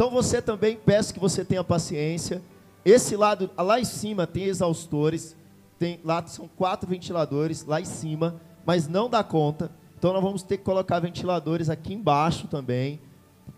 Então 0.00 0.08
você 0.08 0.40
também 0.40 0.78
peço 0.78 1.12
que 1.12 1.20
você 1.20 1.44
tenha 1.44 1.62
paciência. 1.62 2.40
Esse 2.86 3.14
lado, 3.16 3.50
lá 3.54 3.78
em 3.78 3.84
cima 3.84 4.26
tem 4.26 4.44
exaustores, 4.44 5.36
tem, 5.78 6.00
lá 6.02 6.26
são 6.26 6.48
quatro 6.48 6.88
ventiladores 6.88 7.66
lá 7.66 7.82
em 7.82 7.84
cima, 7.84 8.40
mas 8.64 8.88
não 8.88 9.10
dá 9.10 9.22
conta. 9.22 9.70
Então 9.98 10.14
nós 10.14 10.22
vamos 10.22 10.42
ter 10.42 10.56
que 10.56 10.64
colocar 10.64 11.00
ventiladores 11.00 11.68
aqui 11.68 11.92
embaixo 11.92 12.48
também, 12.48 12.98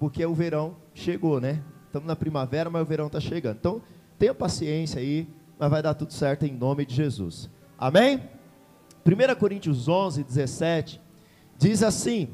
porque 0.01 0.27
o 0.27 0.35
verão 0.35 0.75
chegou, 0.93 1.41
né? 1.41 1.63
Estamos 1.87 2.09
na 2.09 2.17
primavera, 2.17 2.69
mas 2.69 2.83
o 2.83 2.87
verão 2.87 3.07
está 3.07 3.21
chegando. 3.21 3.59
Então 3.59 3.81
tenha 4.19 4.35
paciência 4.35 5.01
aí, 5.01 5.29
mas 5.57 5.71
vai 5.71 5.81
dar 5.81 5.95
tudo 5.95 6.13
certo 6.13 6.45
em 6.45 6.53
nome 6.53 6.85
de 6.85 6.97
Jesus. 6.97 7.49
Amém? 7.79 8.21
1 9.07 9.35
Coríntios 9.37 9.87
11, 9.87 10.25
17 10.25 11.01
diz 11.57 11.85
assim: 11.85 12.31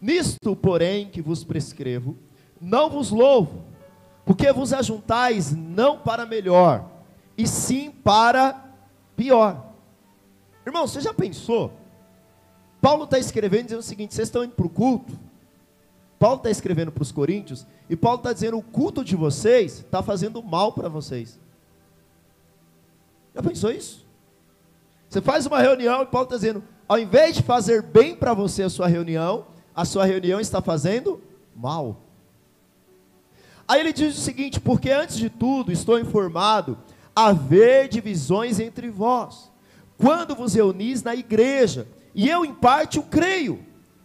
Nisto, 0.00 0.54
porém, 0.54 1.08
que 1.08 1.20
vos 1.20 1.42
prescrevo, 1.42 2.16
não 2.62 2.88
vos 2.88 3.10
louvo, 3.10 3.64
porque 4.24 4.52
vos 4.52 4.72
ajuntais 4.72 5.52
não 5.52 5.98
para 5.98 6.24
melhor, 6.24 6.88
e 7.36 7.46
sim 7.46 7.90
para 7.90 8.64
pior. 9.16 9.66
Irmão, 10.64 10.86
você 10.86 11.00
já 11.00 11.12
pensou? 11.12 11.72
Paulo 12.80 13.04
está 13.04 13.18
escrevendo 13.18 13.64
dizendo 13.64 13.80
o 13.80 13.82
seguinte: 13.82 14.14
vocês 14.14 14.28
estão 14.28 14.44
indo 14.44 14.54
para 14.54 14.66
o 14.66 14.70
culto. 14.70 15.18
Paulo 16.20 16.36
está 16.36 16.50
escrevendo 16.50 16.92
para 16.92 17.02
os 17.02 17.10
coríntios, 17.10 17.66
e 17.90 17.96
Paulo 17.96 18.18
está 18.18 18.32
dizendo: 18.32 18.56
o 18.56 18.62
culto 18.62 19.04
de 19.04 19.16
vocês 19.16 19.78
está 19.80 20.00
fazendo 20.02 20.40
mal 20.40 20.72
para 20.72 20.88
vocês. 20.88 21.40
Já 23.34 23.42
pensou 23.42 23.72
isso? 23.72 24.06
Você 25.08 25.20
faz 25.20 25.46
uma 25.46 25.60
reunião 25.60 26.02
e 26.02 26.06
Paulo 26.06 26.26
está 26.26 26.36
dizendo: 26.36 26.62
ao 26.88 26.98
invés 26.98 27.34
de 27.34 27.42
fazer 27.42 27.82
bem 27.82 28.14
para 28.14 28.34
você 28.34 28.62
a 28.62 28.70
sua 28.70 28.86
reunião, 28.86 29.46
a 29.74 29.84
sua 29.84 30.04
reunião 30.04 30.38
está 30.38 30.62
fazendo 30.62 31.20
mal. 31.56 31.96
Aí 33.66 33.80
ele 33.80 33.92
diz 33.92 34.16
o 34.16 34.20
seguinte: 34.20 34.60
porque 34.60 34.90
antes 34.90 35.16
de 35.16 35.30
tudo 35.30 35.72
estou 35.72 35.98
informado 35.98 36.78
haver 37.14 37.88
divisões 37.88 38.58
entre 38.58 38.88
vós, 38.88 39.50
quando 39.98 40.34
vos 40.34 40.54
reunis 40.54 41.02
na 41.02 41.14
igreja, 41.14 41.86
e 42.14 42.28
eu 42.28 42.44
em 42.44 42.54
parte 42.54 42.98
o 42.98 43.02
creio, 43.02 43.60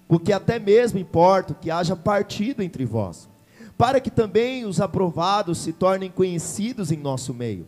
porque 0.07 0.31
até 0.31 0.59
mesmo 0.59 0.99
importa 0.99 1.53
que 1.53 1.71
haja 1.71 1.95
partido 1.95 2.61
entre 2.61 2.85
vós, 2.85 3.29
para 3.77 3.99
que 3.99 4.11
também 4.11 4.65
os 4.65 4.79
aprovados 4.81 5.57
se 5.59 5.73
tornem 5.73 6.11
conhecidos 6.11 6.91
em 6.91 6.97
nosso 6.97 7.33
meio. 7.33 7.67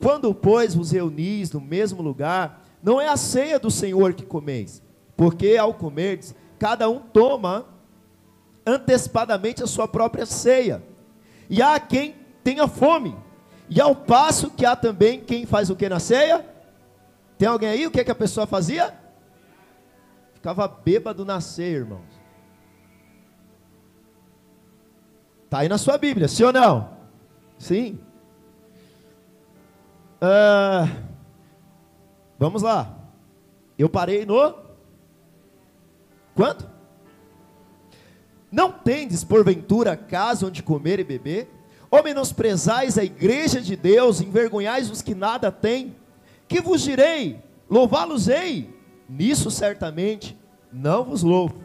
Quando, 0.00 0.32
pois, 0.32 0.74
vos 0.74 0.92
reunis 0.92 1.50
no 1.50 1.60
mesmo 1.60 2.00
lugar, 2.00 2.64
não 2.82 3.00
é 3.00 3.08
a 3.08 3.16
ceia 3.16 3.58
do 3.58 3.70
Senhor 3.70 4.14
que 4.14 4.24
comeis, 4.24 4.80
porque 5.16 5.56
ao 5.56 5.74
comerdes, 5.74 6.34
cada 6.58 6.88
um 6.88 7.00
toma 7.00 7.66
antecipadamente 8.64 9.62
a 9.62 9.66
sua 9.66 9.88
própria 9.88 10.26
ceia 10.26 10.82
e 11.48 11.62
há 11.62 11.78
quem 11.80 12.14
tenha 12.44 12.66
fome, 12.68 13.16
e 13.68 13.80
ao 13.80 13.94
passo 13.94 14.50
que 14.50 14.64
há 14.64 14.74
também 14.74 15.20
quem 15.20 15.46
faz 15.46 15.70
o 15.70 15.76
que 15.76 15.88
na 15.88 16.00
ceia? 16.00 16.44
Tem 17.36 17.46
alguém 17.46 17.68
aí? 17.68 17.86
O 17.86 17.90
que, 17.90 18.00
é 18.00 18.04
que 18.04 18.10
a 18.10 18.14
pessoa 18.14 18.46
fazia? 18.46 18.98
Ficava 20.34 20.66
bêbado 20.66 21.24
na 21.24 21.40
ceia, 21.40 21.76
irmãos. 21.76 22.18
Está 25.44 25.60
aí 25.60 25.68
na 25.68 25.78
sua 25.78 25.96
Bíblia, 25.96 26.28
sim 26.28 26.44
ou 26.44 26.52
não? 26.52 26.90
Sim. 27.58 27.98
Uh, 30.20 30.88
vamos 32.38 32.62
lá. 32.62 32.94
Eu 33.78 33.88
parei 33.88 34.26
no. 34.26 34.54
Quanto? 36.34 36.68
Não 38.50 38.72
tendes, 38.72 39.22
porventura, 39.22 39.96
casa 39.96 40.46
onde 40.46 40.62
comer 40.62 40.98
e 40.98 41.04
beber? 41.04 41.48
Ou 41.90 42.02
menosprezais 42.02 42.98
a 42.98 43.04
igreja 43.04 43.60
de 43.60 43.76
Deus, 43.76 44.20
envergonhais 44.20 44.90
os 44.90 45.02
que 45.02 45.14
nada 45.14 45.50
têm? 45.52 45.94
Que 46.46 46.60
vos 46.60 46.80
direi? 46.80 47.42
Louvá-los-ei? 47.68 48.74
Nisso 49.08 49.50
certamente 49.50 50.36
não 50.72 51.04
vos 51.04 51.22
louvo. 51.22 51.56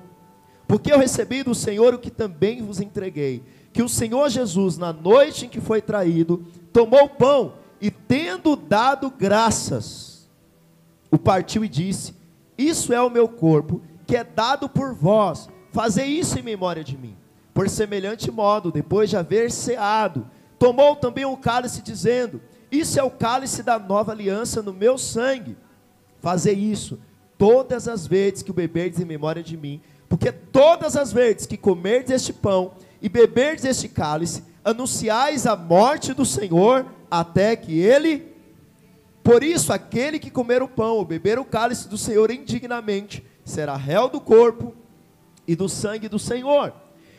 Porque 0.67 0.91
eu 0.91 0.97
recebi 0.97 1.43
do 1.43 1.53
Senhor 1.53 1.93
o 1.93 1.99
que 1.99 2.09
também 2.09 2.61
vos 2.61 2.79
entreguei: 2.79 3.43
que 3.71 3.81
o 3.81 3.89
Senhor 3.89 4.29
Jesus, 4.29 4.77
na 4.77 4.93
noite 4.93 5.45
em 5.45 5.49
que 5.49 5.61
foi 5.61 5.81
traído, 5.81 6.45
tomou 6.71 7.03
o 7.03 7.09
pão 7.09 7.53
e, 7.81 7.91
tendo 7.91 8.55
dado 8.55 9.09
graças, 9.09 10.29
o 11.11 11.17
partiu 11.17 11.63
e 11.65 11.69
disse: 11.69 12.15
Isso 12.57 12.93
é 12.93 13.01
o 13.01 13.09
meu 13.09 13.27
corpo, 13.27 13.81
que 14.07 14.15
é 14.15 14.23
dado 14.23 14.69
por 14.69 14.93
vós 14.93 15.49
Fazei 15.73 16.05
isso 16.05 16.37
em 16.37 16.43
memória 16.43 16.83
de 16.83 16.95
mim. 16.95 17.17
Por 17.51 17.67
semelhante 17.67 18.29
modo, 18.29 18.71
depois 18.71 19.09
de 19.09 19.17
haver 19.17 19.51
ceado, 19.51 20.29
tomou 20.59 20.95
também 20.95 21.25
o 21.25 21.35
cálice, 21.35 21.81
dizendo: 21.81 22.39
Isso 22.71 22.99
é 22.99 23.03
o 23.03 23.09
cálice 23.09 23.63
da 23.63 23.79
nova 23.79 24.11
aliança 24.11 24.61
no 24.61 24.71
meu 24.71 24.99
sangue. 24.99 25.57
Fazei 26.21 26.53
isso 26.53 26.99
todas 27.39 27.87
as 27.87 28.05
vezes 28.05 28.43
que 28.43 28.51
o 28.51 28.53
beberdes 28.53 28.99
em 28.99 29.05
memória 29.05 29.41
de 29.41 29.57
mim, 29.57 29.81
porque 30.07 30.31
todas 30.31 30.95
as 30.95 31.11
vezes 31.11 31.47
que 31.47 31.57
comerdes 31.57 32.11
este 32.11 32.31
pão 32.31 32.73
e 33.01 33.09
beberdes 33.09 33.65
este 33.65 33.89
cálice, 33.89 34.43
anunciais 34.63 35.47
a 35.47 35.55
morte 35.55 36.13
do 36.13 36.23
Senhor 36.25 36.85
até 37.09 37.55
que 37.55 37.79
ele. 37.79 38.31
Por 39.23 39.43
isso, 39.43 39.73
aquele 39.73 40.19
que 40.19 40.29
comer 40.29 40.61
o 40.61 40.67
pão 40.67 40.97
ou 40.97 41.05
beber 41.05 41.39
o 41.39 41.45
cálice 41.45 41.89
do 41.89 41.97
Senhor 41.97 42.29
indignamente 42.29 43.25
será 43.43 43.75
réu 43.75 44.07
do 44.07 44.21
corpo 44.21 44.82
e 45.47 45.55
do 45.55 45.67
sangue 45.67 46.07
do 46.07 46.19
Senhor. 46.19 46.73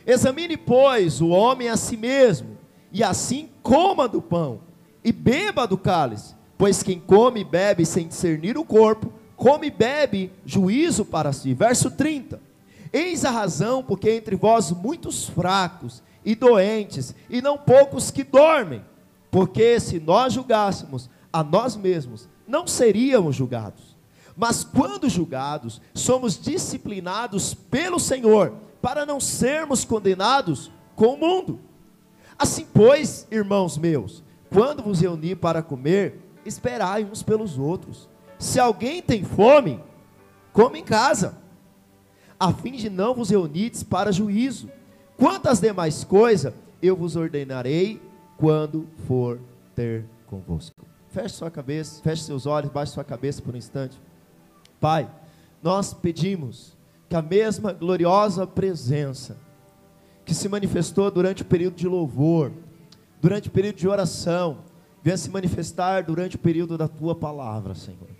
Examine, 0.07 0.57
pois, 0.57 1.21
o 1.21 1.29
homem 1.29 1.69
a 1.69 1.77
si 1.77 1.97
mesmo, 1.97 2.59
e 2.93 3.03
assim 3.03 3.49
coma 3.63 4.07
do 4.07 4.21
pão 4.21 4.61
e 5.03 5.13
beba 5.13 5.67
do 5.67 5.77
cálice, 5.77 6.35
pois 6.57 6.83
quem 6.83 6.99
come 6.99 7.41
e 7.41 7.45
bebe 7.45 7.85
sem 7.85 8.09
discernir 8.09 8.57
o 8.57 8.65
corpo, 8.65 9.13
come 9.37 9.67
e 9.67 9.71
bebe 9.71 10.33
juízo 10.47 11.05
para 11.05 11.33
si. 11.33 11.53
Verso 11.53 11.91
30. 11.91 12.41
Eis 12.93 13.25
a 13.25 13.31
razão 13.31 13.83
porque 13.83 14.11
entre 14.11 14.37
vós 14.37 14.71
muitos 14.71 15.29
fracos 15.29 16.03
e 16.25 16.35
doentes, 16.35 17.15
e 17.29 17.43
não 17.43 17.59
poucos 17.59 18.11
que 18.11 18.25
dormem, 18.25 18.83
porque 19.31 19.79
se 19.79 20.01
nós 20.01 20.33
julgássemos 20.33 21.11
a 21.31 21.43
nós 21.45 21.77
mesmos, 21.77 22.29
não 22.47 22.67
seríamos 22.67 23.37
julgados. 23.37 23.94
Mas 24.37 24.65
quando 24.65 25.09
julgados, 25.09 25.81
somos 25.95 26.39
disciplinados 26.39 27.55
pelo 27.55 28.01
Senhor, 28.01 28.55
para 28.83 29.07
não 29.07 29.21
sermos 29.21 29.85
condenados 29.85 30.71
com 30.97 31.15
o 31.15 31.17
mundo. 31.17 31.61
Assim, 32.39 32.67
pois, 32.73 33.27
irmãos 33.31 33.79
meus, 33.79 34.23
quando 34.51 34.83
vos 34.83 35.01
reunir 35.01 35.37
para 35.37 35.63
comer, 35.63 36.21
esperai 36.45 37.05
uns 37.05 37.23
pelos 37.23 37.59
outros. 37.59 38.09
Se 38.39 38.59
alguém 38.59 39.01
tem 39.01 39.25
fome, 39.25 39.81
come 40.53 40.81
em 40.81 40.85
casa, 40.85 41.39
a 42.39 42.53
fim 42.53 42.73
de 42.73 42.91
não 42.91 43.15
vos 43.15 43.31
reunides 43.31 43.83
para 43.83 44.13
juízo. 44.13 44.69
Quanto 45.17 45.49
às 45.49 45.61
demais 45.61 46.03
coisas, 46.03 46.53
eu 46.83 46.97
vos 46.97 47.17
ordenarei 47.17 48.03
quando 48.37 48.87
for 49.07 49.41
ter 49.75 50.05
convosco. 50.27 50.85
Feche 51.09 51.37
sua 51.37 51.51
cabeça, 51.51 52.03
feche 52.03 52.25
seus 52.25 52.45
olhos, 52.45 52.71
baixe 52.71 52.93
sua 52.93 53.05
cabeça 53.05 53.41
por 53.41 53.55
um 53.55 53.57
instante. 53.57 53.99
Pai, 54.85 55.11
nós 55.63 55.95
pedimos 55.95 56.77
que 57.09 57.17
a 57.17 57.23
mesma 57.23 57.73
gloriosa 57.73 58.47
presença 58.47 59.39
que 60.27 60.35
se 60.35 60.47
manifestou 60.47 61.11
durante 61.11 61.41
o 61.41 61.45
período 61.47 61.77
de 61.77 61.89
louvor, 61.89 62.53
durante 63.19 63.49
o 63.49 63.51
período 63.51 63.77
de 63.77 63.89
oração, 63.89 64.59
venha 65.03 65.17
se 65.17 65.31
manifestar 65.31 66.03
durante 66.03 66.37
o 66.37 66.39
período 66.39 66.77
da 66.77 66.87
tua 66.87 67.15
palavra, 67.15 67.75
Senhor. 67.75 68.11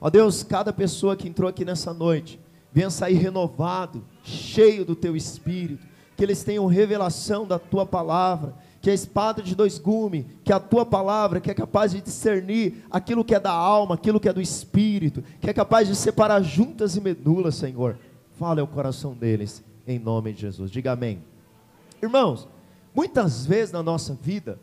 Ó 0.00 0.08
Deus, 0.08 0.42
cada 0.42 0.72
pessoa 0.72 1.14
que 1.14 1.28
entrou 1.28 1.46
aqui 1.46 1.62
nessa 1.62 1.92
noite, 1.92 2.40
venha 2.72 2.88
sair 2.88 3.16
renovado, 3.16 4.02
cheio 4.22 4.86
do 4.86 4.96
teu 4.96 5.14
espírito, 5.14 5.86
que 6.16 6.24
eles 6.24 6.42
tenham 6.42 6.64
revelação 6.64 7.46
da 7.46 7.58
tua 7.58 7.84
palavra, 7.84 8.54
que 8.80 8.90
a 8.90 8.94
espada 8.94 9.42
de 9.42 9.54
dois 9.54 9.78
gumes, 9.78 10.24
que 10.44 10.52
a 10.52 10.60
tua 10.60 10.86
palavra, 10.86 11.40
que 11.40 11.50
é 11.50 11.54
capaz 11.54 11.92
de 11.92 12.00
discernir 12.00 12.84
aquilo 12.90 13.24
que 13.24 13.34
é 13.34 13.40
da 13.40 13.50
alma, 13.50 13.96
aquilo 13.96 14.20
que 14.20 14.28
é 14.28 14.32
do 14.32 14.40
espírito, 14.40 15.22
que 15.40 15.50
é 15.50 15.52
capaz 15.52 15.88
de 15.88 15.96
separar 15.96 16.42
juntas 16.42 16.96
e 16.96 17.00
medulas, 17.00 17.56
Senhor. 17.56 17.98
Fala 18.38 18.60
ao 18.60 18.66
coração 18.66 19.14
deles, 19.14 19.64
em 19.86 19.98
nome 19.98 20.32
de 20.32 20.42
Jesus. 20.42 20.70
Diga 20.70 20.92
amém. 20.92 21.22
Irmãos, 22.00 22.46
muitas 22.94 23.44
vezes 23.44 23.72
na 23.72 23.82
nossa 23.82 24.14
vida, 24.14 24.60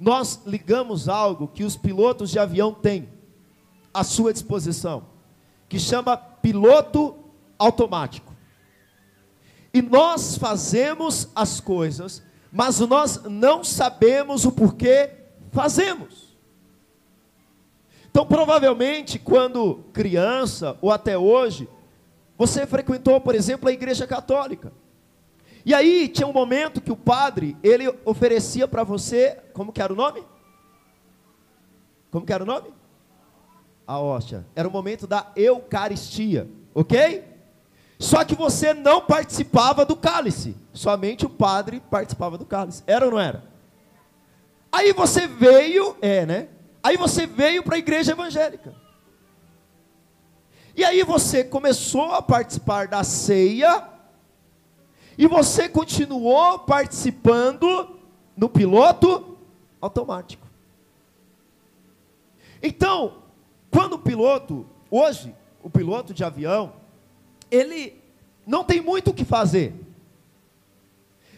nós 0.00 0.40
ligamos 0.46 1.08
algo 1.08 1.48
que 1.48 1.64
os 1.64 1.76
pilotos 1.76 2.30
de 2.30 2.38
avião 2.38 2.72
têm 2.72 3.08
à 3.92 4.02
sua 4.02 4.32
disposição, 4.32 5.04
que 5.68 5.78
chama 5.78 6.16
piloto 6.16 7.14
automático. 7.58 8.32
E 9.74 9.82
nós 9.82 10.38
fazemos 10.38 11.28
as 11.34 11.60
coisas 11.60 12.22
mas 12.50 12.80
nós 12.80 13.22
não 13.24 13.62
sabemos 13.62 14.44
o 14.44 14.52
porquê 14.52 15.10
fazemos. 15.50 16.36
Então, 18.10 18.26
provavelmente, 18.26 19.18
quando 19.18 19.84
criança 19.92 20.76
ou 20.80 20.90
até 20.90 21.16
hoje, 21.16 21.68
você 22.36 22.66
frequentou, 22.66 23.20
por 23.20 23.34
exemplo, 23.34 23.68
a 23.68 23.72
igreja 23.72 24.06
católica. 24.06 24.72
E 25.64 25.74
aí 25.74 26.08
tinha 26.08 26.26
um 26.26 26.32
momento 26.32 26.80
que 26.80 26.90
o 26.90 26.96
padre, 26.96 27.56
ele 27.62 27.92
oferecia 28.04 28.66
para 28.66 28.82
você, 28.82 29.38
como 29.52 29.72
que 29.72 29.82
era 29.82 29.92
o 29.92 29.96
nome? 29.96 30.24
Como 32.10 32.24
que 32.24 32.32
era 32.32 32.42
o 32.42 32.46
nome? 32.46 32.72
A 33.86 33.98
hóstia. 33.98 34.46
Era 34.56 34.66
o 34.66 34.70
momento 34.70 35.06
da 35.06 35.30
Eucaristia, 35.36 36.48
ok? 36.74 37.24
Só 37.98 38.24
que 38.24 38.34
você 38.34 38.72
não 38.72 39.00
participava 39.00 39.84
do 39.84 39.96
cálice, 39.96 40.56
somente 40.72 41.26
o 41.26 41.30
padre 41.30 41.80
participava 41.90 42.38
do 42.38 42.46
cálice. 42.46 42.82
Era 42.86 43.04
ou 43.04 43.10
não 43.10 43.18
era? 43.18 43.42
Aí 44.70 44.92
você 44.92 45.26
veio, 45.26 45.96
é, 46.00 46.24
né? 46.24 46.48
Aí 46.82 46.96
você 46.96 47.26
veio 47.26 47.62
para 47.62 47.74
a 47.74 47.78
igreja 47.78 48.12
evangélica. 48.12 48.74
E 50.76 50.84
aí 50.84 51.02
você 51.02 51.42
começou 51.42 52.14
a 52.14 52.22
participar 52.22 52.86
da 52.86 53.02
ceia, 53.02 53.88
e 55.18 55.26
você 55.26 55.68
continuou 55.68 56.60
participando 56.60 57.98
no 58.36 58.48
piloto 58.48 59.36
automático. 59.80 60.46
Então, 62.62 63.16
quando 63.68 63.94
o 63.94 63.98
piloto, 63.98 64.64
hoje, 64.88 65.34
o 65.60 65.68
piloto 65.68 66.14
de 66.14 66.22
avião, 66.22 66.72
ele 67.50 68.00
não 68.46 68.64
tem 68.64 68.80
muito 68.80 69.10
o 69.10 69.14
que 69.14 69.24
fazer. 69.24 69.74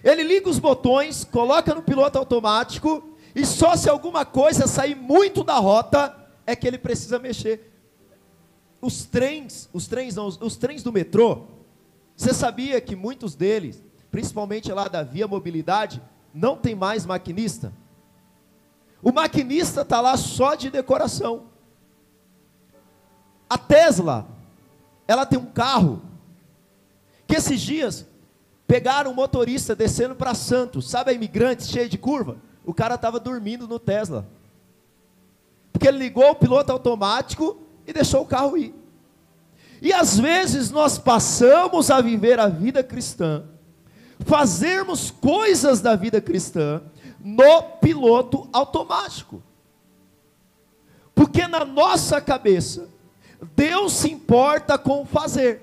Ele 0.03 0.23
liga 0.23 0.49
os 0.49 0.59
botões, 0.59 1.25
coloca 1.25 1.75
no 1.75 1.83
piloto 1.83 2.19
automático, 2.19 3.03
e 3.35 3.45
só 3.45 3.77
se 3.77 3.89
alguma 3.89 4.25
coisa 4.25 4.67
sair 4.67 4.95
muito 4.95 5.45
da 5.45 5.59
rota 5.59 6.17
é 6.47 6.57
que 6.57 6.67
ele 6.67 6.79
precisa 6.79 7.19
mexer. 7.19 7.73
Os 8.81 9.05
trens, 9.05 9.69
os 9.73 9.87
trens 9.87 10.17
não, 10.17 10.27
os, 10.27 10.41
os 10.41 10.57
trens 10.57 10.83
do 10.83 10.93
metrô, 10.93 11.47
você 12.17 12.33
sabia 12.33 12.81
que 12.81 12.97
muitos 12.97 13.35
deles, 13.35 13.83
principalmente 14.11 14.73
lá 14.73 14.89
da 14.89 15.03
Via 15.03 15.29
Mobilidade, 15.29 16.03
não 16.33 16.57
tem 16.57 16.75
mais 16.75 17.05
maquinista? 17.05 17.73
O 19.03 19.13
maquinista 19.13 19.83
está 19.83 20.01
lá 20.01 20.17
só 20.17 20.55
de 20.55 20.71
decoração. 20.71 21.45
A 23.49 23.57
Tesla, 23.57 24.29
ela 25.11 25.27
tem 25.27 25.37
um 25.37 25.47
carro 25.47 26.01
que 27.27 27.35
esses 27.35 27.61
dias 27.61 28.07
pegaram 28.65 29.11
um 29.11 29.15
motorista 29.15 29.75
descendo 29.75 30.15
para 30.15 30.35
Santos, 30.35 30.89
sabe 30.89 31.11
a 31.11 31.13
imigrante 31.13 31.65
cheia 31.65 31.89
de 31.89 31.99
curva? 31.99 32.37
O 32.65 32.73
cara 32.73 32.95
estava 32.95 33.19
dormindo 33.19 33.67
no 33.67 33.81
Tesla. 33.81 34.29
Porque 35.73 35.89
ele 35.89 35.99
ligou 35.99 36.31
o 36.31 36.37
piloto 36.37 36.71
automático 36.71 37.61
e 37.85 37.93
deixou 37.93 38.23
o 38.23 38.27
carro 38.27 38.57
ir. 38.57 38.73
E 39.83 39.93
às 39.93 40.17
vezes 40.17 40.71
nós 40.71 40.97
passamos 40.97 41.91
a 41.91 42.01
viver 42.01 42.39
a 42.39 42.47
vida 42.47 42.81
cristã, 42.85 43.43
fazermos 44.21 45.11
coisas 45.11 45.81
da 45.81 45.97
vida 45.97 46.21
cristã 46.21 46.83
no 47.19 47.63
piloto 47.81 48.49
automático. 48.53 49.43
Porque 51.17 51.49
na 51.49 51.65
nossa 51.65 52.21
cabeça, 52.21 52.89
Deus 53.57 53.93
se 53.93 54.11
importa 54.11 54.77
com 54.77 55.05
fazer. 55.07 55.63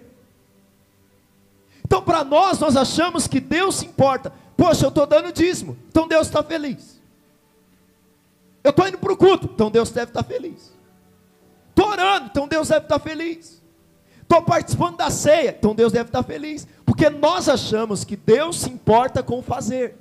Então, 1.85 2.01
para 2.01 2.23
nós, 2.23 2.59
nós 2.59 2.75
achamos 2.75 3.27
que 3.27 3.39
Deus 3.39 3.75
se 3.75 3.85
importa. 3.85 4.33
Poxa, 4.55 4.85
eu 4.85 4.89
estou 4.89 5.05
dando 5.05 5.31
dízimo, 5.31 5.77
então 5.89 6.07
Deus 6.07 6.27
está 6.27 6.43
feliz. 6.43 6.99
Eu 8.63 8.71
estou 8.71 8.87
indo 8.87 8.97
para 8.97 9.13
o 9.13 9.17
culto, 9.17 9.49
então 9.53 9.69
Deus 9.71 9.91
deve 9.91 10.09
estar 10.09 10.23
tá 10.23 10.27
feliz. 10.27 10.73
Estou 11.69 11.87
orando, 11.87 12.25
então 12.25 12.47
Deus 12.47 12.67
deve 12.67 12.85
estar 12.85 12.99
tá 12.99 13.03
feliz. 13.03 13.61
Estou 14.21 14.41
participando 14.41 14.97
da 14.97 15.09
ceia, 15.09 15.55
então 15.57 15.73
Deus 15.73 15.93
deve 15.93 16.09
estar 16.09 16.23
tá 16.23 16.27
feliz. 16.27 16.67
Porque 16.85 17.09
nós 17.09 17.47
achamos 17.47 18.03
que 18.03 18.17
Deus 18.17 18.59
se 18.59 18.69
importa 18.69 19.23
com 19.23 19.41
fazer. 19.41 19.95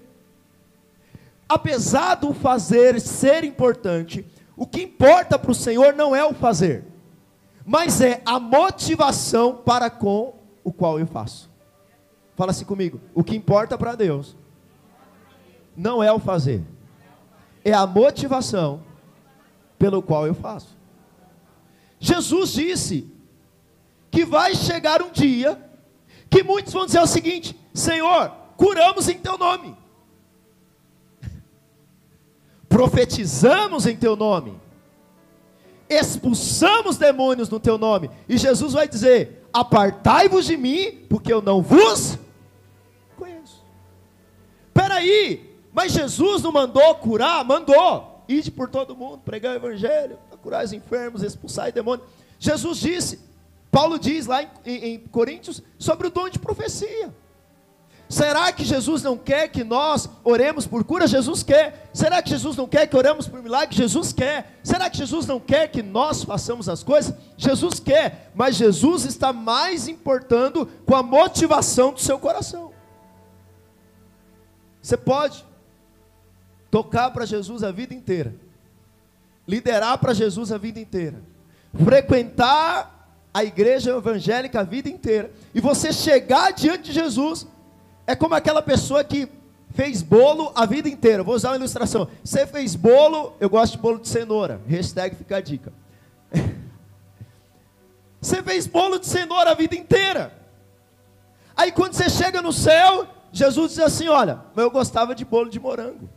Apesar 1.48 2.16
do 2.16 2.34
fazer 2.34 3.00
ser 3.00 3.44
importante, 3.44 4.26
o 4.56 4.66
que 4.66 4.82
importa 4.82 5.38
para 5.38 5.52
o 5.52 5.54
Senhor 5.54 5.94
não 5.94 6.16
é 6.16 6.24
o 6.24 6.34
fazer 6.34 6.95
mas 7.66 8.00
é 8.00 8.22
a 8.24 8.38
motivação 8.38 9.56
para 9.56 9.90
com 9.90 10.34
o 10.62 10.72
qual 10.72 11.00
eu 11.00 11.06
faço. 11.06 11.50
Fala 12.36 12.52
assim 12.52 12.64
comigo: 12.64 13.00
o 13.12 13.24
que 13.24 13.34
importa 13.34 13.76
para 13.76 13.96
Deus 13.96 14.36
não 15.76 16.00
é 16.00 16.12
o 16.12 16.20
fazer, 16.20 16.62
é 17.64 17.72
a 17.72 17.84
motivação 17.84 18.84
pelo 19.76 20.00
qual 20.00 20.28
eu 20.28 20.34
faço. 20.34 20.76
Jesus 21.98 22.52
disse 22.52 23.12
que 24.12 24.24
vai 24.24 24.54
chegar 24.54 25.02
um 25.02 25.10
dia 25.10 25.60
que 26.30 26.44
muitos 26.44 26.72
vão 26.72 26.86
dizer 26.86 27.00
o 27.00 27.06
seguinte: 27.06 27.58
Senhor, 27.74 28.30
curamos 28.56 29.08
em 29.08 29.18
teu 29.18 29.36
nome, 29.36 29.76
profetizamos 32.68 33.86
em 33.88 33.96
teu 33.96 34.14
nome, 34.14 34.60
expulsamos 35.88 36.96
demônios 36.96 37.48
no 37.48 37.60
teu 37.60 37.78
nome. 37.78 38.10
E 38.28 38.36
Jesus 38.36 38.72
vai 38.72 38.88
dizer: 38.88 39.46
Apartai-vos 39.52 40.46
de 40.46 40.56
mim, 40.56 41.04
porque 41.08 41.32
eu 41.32 41.40
não 41.40 41.62
vos 41.62 42.18
conheço. 43.16 43.64
Peraí, 44.72 45.54
mas 45.72 45.92
Jesus 45.92 46.42
não 46.42 46.52
mandou 46.52 46.94
curar? 46.96 47.44
Mandou. 47.44 48.24
Ide 48.28 48.50
por 48.50 48.68
todo 48.68 48.96
mundo, 48.96 49.18
pregar 49.18 49.52
o 49.52 49.56
evangelho, 49.56 50.18
curar 50.42 50.64
os 50.64 50.72
enfermos, 50.72 51.22
expulsar 51.22 51.70
demônios. 51.70 52.08
Jesus 52.38 52.78
disse, 52.78 53.20
Paulo 53.70 53.98
diz 53.98 54.26
lá 54.26 54.42
em, 54.42 54.48
em, 54.64 54.94
em 54.94 54.98
Coríntios, 54.98 55.62
sobre 55.78 56.08
o 56.08 56.10
dom 56.10 56.28
de 56.28 56.38
profecia. 56.38 57.14
Será 58.08 58.52
que 58.52 58.64
Jesus 58.64 59.02
não 59.02 59.16
quer 59.18 59.48
que 59.48 59.64
nós 59.64 60.08
oremos 60.22 60.66
por 60.66 60.84
cura? 60.84 61.06
Jesus 61.06 61.42
quer. 61.42 61.90
Será 61.92 62.22
que 62.22 62.30
Jesus 62.30 62.56
não 62.56 62.68
quer 62.68 62.86
que 62.86 62.96
oremos 62.96 63.26
por 63.26 63.42
milagre? 63.42 63.74
Jesus 63.74 64.12
quer. 64.12 64.58
Será 64.62 64.88
que 64.88 64.96
Jesus 64.96 65.26
não 65.26 65.40
quer 65.40 65.68
que 65.68 65.82
nós 65.82 66.22
façamos 66.22 66.68
as 66.68 66.84
coisas? 66.84 67.14
Jesus 67.36 67.80
quer. 67.80 68.30
Mas 68.34 68.54
Jesus 68.54 69.04
está 69.04 69.32
mais 69.32 69.88
importando 69.88 70.66
com 70.86 70.94
a 70.94 71.02
motivação 71.02 71.92
do 71.92 72.00
seu 72.00 72.18
coração. 72.18 72.72
Você 74.80 74.96
pode 74.96 75.44
tocar 76.70 77.10
para 77.10 77.26
Jesus 77.26 77.64
a 77.64 77.72
vida 77.72 77.92
inteira, 77.92 78.32
liderar 79.48 79.98
para 79.98 80.14
Jesus 80.14 80.52
a 80.52 80.58
vida 80.58 80.78
inteira, 80.78 81.20
frequentar 81.84 83.18
a 83.34 83.42
igreja 83.42 83.96
evangélica 83.96 84.60
a 84.60 84.62
vida 84.62 84.88
inteira, 84.88 85.32
e 85.52 85.60
você 85.60 85.92
chegar 85.92 86.52
diante 86.52 86.84
de 86.84 86.92
Jesus 86.92 87.48
é 88.06 88.14
como 88.14 88.34
aquela 88.34 88.62
pessoa 88.62 89.02
que 89.02 89.28
fez 89.70 90.00
bolo 90.00 90.52
a 90.54 90.64
vida 90.64 90.88
inteira. 90.88 91.22
Vou 91.22 91.34
usar 91.34 91.50
uma 91.50 91.56
ilustração. 91.56 92.08
Você 92.22 92.46
fez 92.46 92.74
bolo, 92.76 93.34
eu 93.40 93.50
gosto 93.50 93.72
de 93.72 93.78
bolo 93.78 93.98
de 93.98 94.08
cenoura. 94.08 94.60
Hashtag 94.66 95.16
fica 95.16 95.36
a 95.36 95.40
dica. 95.40 95.72
Você 98.20 98.42
fez 98.42 98.66
bolo 98.66 98.98
de 98.98 99.06
cenoura 99.06 99.50
a 99.50 99.54
vida 99.54 99.76
inteira. 99.76 100.32
Aí 101.56 101.70
quando 101.70 101.92
você 101.92 102.10
chega 102.10 102.42
no 102.42 102.52
céu, 102.52 103.06
Jesus 103.30 103.72
diz 103.74 103.80
assim: 103.80 104.08
Olha, 104.08 104.40
mas 104.54 104.64
eu 104.64 104.70
gostava 104.70 105.14
de 105.14 105.24
bolo 105.24 105.48
de 105.48 105.60
morango. 105.60 106.08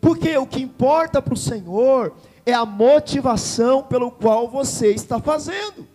Porque 0.00 0.36
o 0.36 0.46
que 0.46 0.60
importa 0.60 1.22
para 1.22 1.32
o 1.32 1.36
Senhor 1.38 2.14
é 2.44 2.52
a 2.52 2.66
motivação 2.66 3.82
pelo 3.82 4.10
qual 4.10 4.46
você 4.46 4.90
está 4.90 5.18
fazendo. 5.18 5.88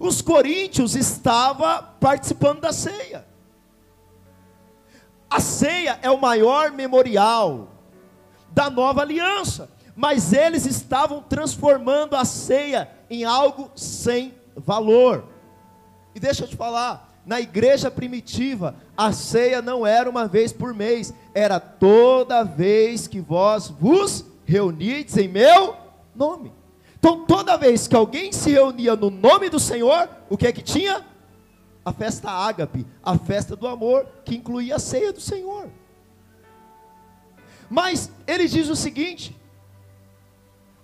Os 0.00 0.22
coríntios 0.22 0.96
estavam 0.96 1.84
participando 2.00 2.62
da 2.62 2.72
ceia. 2.72 3.26
A 5.28 5.38
ceia 5.38 5.98
é 6.00 6.10
o 6.10 6.18
maior 6.18 6.72
memorial 6.72 7.68
da 8.50 8.70
nova 8.70 9.02
aliança, 9.02 9.70
mas 9.94 10.32
eles 10.32 10.64
estavam 10.64 11.22
transformando 11.22 12.16
a 12.16 12.24
ceia 12.24 12.90
em 13.10 13.24
algo 13.24 13.70
sem 13.76 14.34
valor. 14.56 15.24
E 16.14 16.18
deixa 16.18 16.44
eu 16.44 16.48
te 16.48 16.56
falar, 16.56 17.20
na 17.26 17.38
igreja 17.38 17.90
primitiva, 17.90 18.74
a 18.96 19.12
ceia 19.12 19.60
não 19.60 19.86
era 19.86 20.08
uma 20.08 20.26
vez 20.26 20.50
por 20.50 20.72
mês, 20.72 21.12
era 21.34 21.60
toda 21.60 22.42
vez 22.42 23.06
que 23.06 23.20
vós 23.20 23.68
vos 23.68 24.24
reunides 24.46 25.18
em 25.18 25.28
meu 25.28 25.76
nome. 26.14 26.59
Então, 27.00 27.24
toda 27.24 27.56
vez 27.56 27.88
que 27.88 27.96
alguém 27.96 28.30
se 28.30 28.50
reunia 28.50 28.94
no 28.94 29.10
nome 29.10 29.48
do 29.48 29.58
Senhor, 29.58 30.06
o 30.28 30.36
que 30.36 30.46
é 30.46 30.52
que 30.52 30.60
tinha? 30.60 31.02
A 31.82 31.94
festa 31.94 32.30
ágape, 32.30 32.86
a 33.02 33.16
festa 33.16 33.56
do 33.56 33.66
amor, 33.66 34.06
que 34.22 34.36
incluía 34.36 34.76
a 34.76 34.78
ceia 34.78 35.10
do 35.10 35.20
Senhor. 35.20 35.70
Mas 37.70 38.12
ele 38.26 38.46
diz 38.46 38.68
o 38.68 38.76
seguinte: 38.76 39.34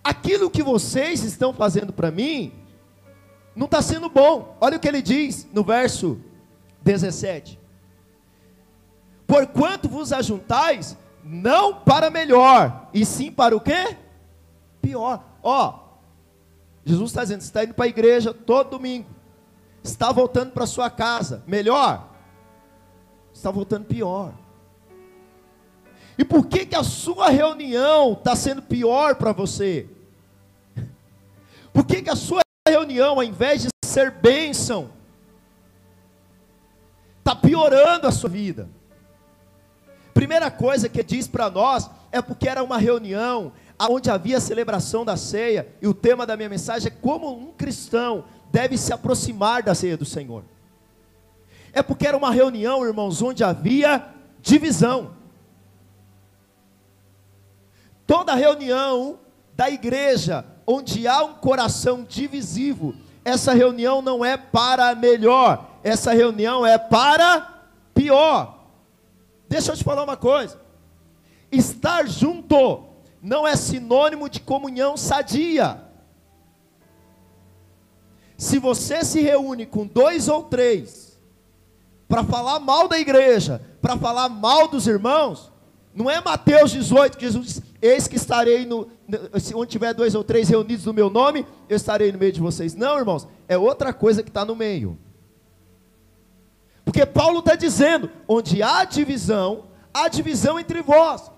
aquilo 0.02 0.48
que 0.48 0.62
vocês 0.62 1.22
estão 1.22 1.52
fazendo 1.52 1.92
para 1.92 2.10
mim, 2.10 2.50
não 3.54 3.66
está 3.66 3.82
sendo 3.82 4.08
bom. 4.08 4.56
Olha 4.58 4.78
o 4.78 4.80
que 4.80 4.88
ele 4.88 5.02
diz 5.02 5.46
no 5.52 5.62
verso 5.62 6.18
17: 6.82 7.60
Porquanto 9.26 9.86
vos 9.86 10.14
ajuntais, 10.14 10.96
não 11.22 11.74
para 11.74 12.08
melhor, 12.08 12.88
e 12.94 13.04
sim 13.04 13.30
para 13.30 13.54
o 13.54 13.60
quê? 13.60 13.98
Pior. 14.80 15.22
Ó, 15.42 15.85
Jesus 16.86 17.10
está 17.10 17.22
dizendo: 17.24 17.40
você 17.40 17.48
está 17.48 17.64
indo 17.64 17.74
para 17.74 17.84
a 17.84 17.88
igreja 17.88 18.32
todo 18.32 18.70
domingo. 18.70 19.10
está 19.82 20.12
voltando 20.12 20.52
para 20.52 20.66
sua 20.66 20.88
casa. 20.88 21.42
Melhor? 21.44 22.08
Está 23.34 23.50
voltando 23.50 23.84
pior. 23.86 24.32
E 26.16 26.24
por 26.24 26.46
que, 26.46 26.64
que 26.64 26.76
a 26.76 26.84
sua 26.84 27.28
reunião 27.28 28.12
está 28.12 28.36
sendo 28.36 28.62
pior 28.62 29.16
para 29.16 29.32
você? 29.32 29.86
Por 31.72 31.84
que, 31.84 32.00
que 32.00 32.08
a 32.08 32.16
sua 32.16 32.40
reunião, 32.66 33.16
ao 33.16 33.22
invés 33.22 33.62
de 33.62 33.68
ser 33.84 34.12
bênção, 34.12 34.90
está 37.18 37.34
piorando 37.34 38.06
a 38.06 38.12
sua 38.12 38.30
vida? 38.30 38.70
Primeira 40.14 40.50
coisa 40.50 40.88
que 40.88 41.02
diz 41.02 41.28
para 41.28 41.50
nós 41.50 41.90
é 42.10 42.22
porque 42.22 42.48
era 42.48 42.62
uma 42.62 42.78
reunião 42.78 43.52
onde 43.80 44.10
havia 44.10 44.38
a 44.38 44.40
celebração 44.40 45.04
da 45.04 45.16
ceia, 45.16 45.68
e 45.82 45.86
o 45.86 45.94
tema 45.94 46.26
da 46.26 46.36
minha 46.36 46.48
mensagem 46.48 46.88
é 46.88 47.00
como 47.00 47.36
um 47.36 47.52
cristão 47.52 48.24
deve 48.50 48.78
se 48.78 48.92
aproximar 48.92 49.62
da 49.62 49.74
ceia 49.74 49.96
do 49.96 50.04
Senhor. 50.04 50.42
É 51.72 51.82
porque 51.82 52.06
era 52.06 52.16
uma 52.16 52.30
reunião, 52.30 52.86
irmãos, 52.86 53.20
onde 53.20 53.44
havia 53.44 54.06
divisão. 54.40 55.10
Toda 58.06 58.34
reunião 58.34 59.18
da 59.54 59.68
igreja 59.68 60.44
onde 60.66 61.06
há 61.06 61.22
um 61.22 61.34
coração 61.34 62.02
divisivo, 62.02 62.94
essa 63.24 63.52
reunião 63.52 64.00
não 64.00 64.24
é 64.24 64.36
para 64.36 64.94
melhor, 64.94 65.68
essa 65.84 66.12
reunião 66.12 66.64
é 66.64 66.78
para 66.78 67.64
pior. 67.92 68.56
Deixa 69.48 69.72
eu 69.72 69.76
te 69.76 69.84
falar 69.84 70.02
uma 70.02 70.16
coisa: 70.16 70.58
estar 71.50 72.08
junto 72.08 72.85
não 73.26 73.44
é 73.44 73.56
sinônimo 73.56 74.28
de 74.30 74.38
comunhão 74.38 74.96
sadia. 74.96 75.82
Se 78.38 78.60
você 78.60 79.04
se 79.04 79.20
reúne 79.20 79.66
com 79.66 79.84
dois 79.84 80.28
ou 80.28 80.44
três 80.44 81.20
para 82.06 82.22
falar 82.22 82.60
mal 82.60 82.86
da 82.86 83.00
igreja, 83.00 83.60
para 83.82 83.96
falar 83.96 84.28
mal 84.28 84.68
dos 84.68 84.86
irmãos, 84.86 85.52
não 85.92 86.08
é 86.08 86.20
Mateus 86.20 86.70
18 86.70 87.18
que 87.18 87.24
Jesus 87.24 87.46
diz: 87.46 87.62
Eis 87.82 88.06
que 88.06 88.14
estarei 88.14 88.64
no. 88.64 88.88
Onde 89.56 89.72
tiver 89.72 89.92
dois 89.92 90.14
ou 90.14 90.22
três 90.22 90.48
reunidos 90.48 90.84
no 90.84 90.92
meu 90.92 91.10
nome, 91.10 91.44
eu 91.68 91.76
estarei 91.76 92.12
no 92.12 92.18
meio 92.18 92.32
de 92.32 92.40
vocês. 92.40 92.76
Não, 92.76 92.96
irmãos, 92.96 93.26
é 93.48 93.58
outra 93.58 93.92
coisa 93.92 94.22
que 94.22 94.30
está 94.30 94.44
no 94.44 94.54
meio. 94.54 94.96
Porque 96.84 97.04
Paulo 97.04 97.40
está 97.40 97.56
dizendo: 97.56 98.08
onde 98.28 98.62
há 98.62 98.84
divisão, 98.84 99.64
há 99.92 100.06
divisão 100.06 100.60
entre 100.60 100.80
vós. 100.80 101.28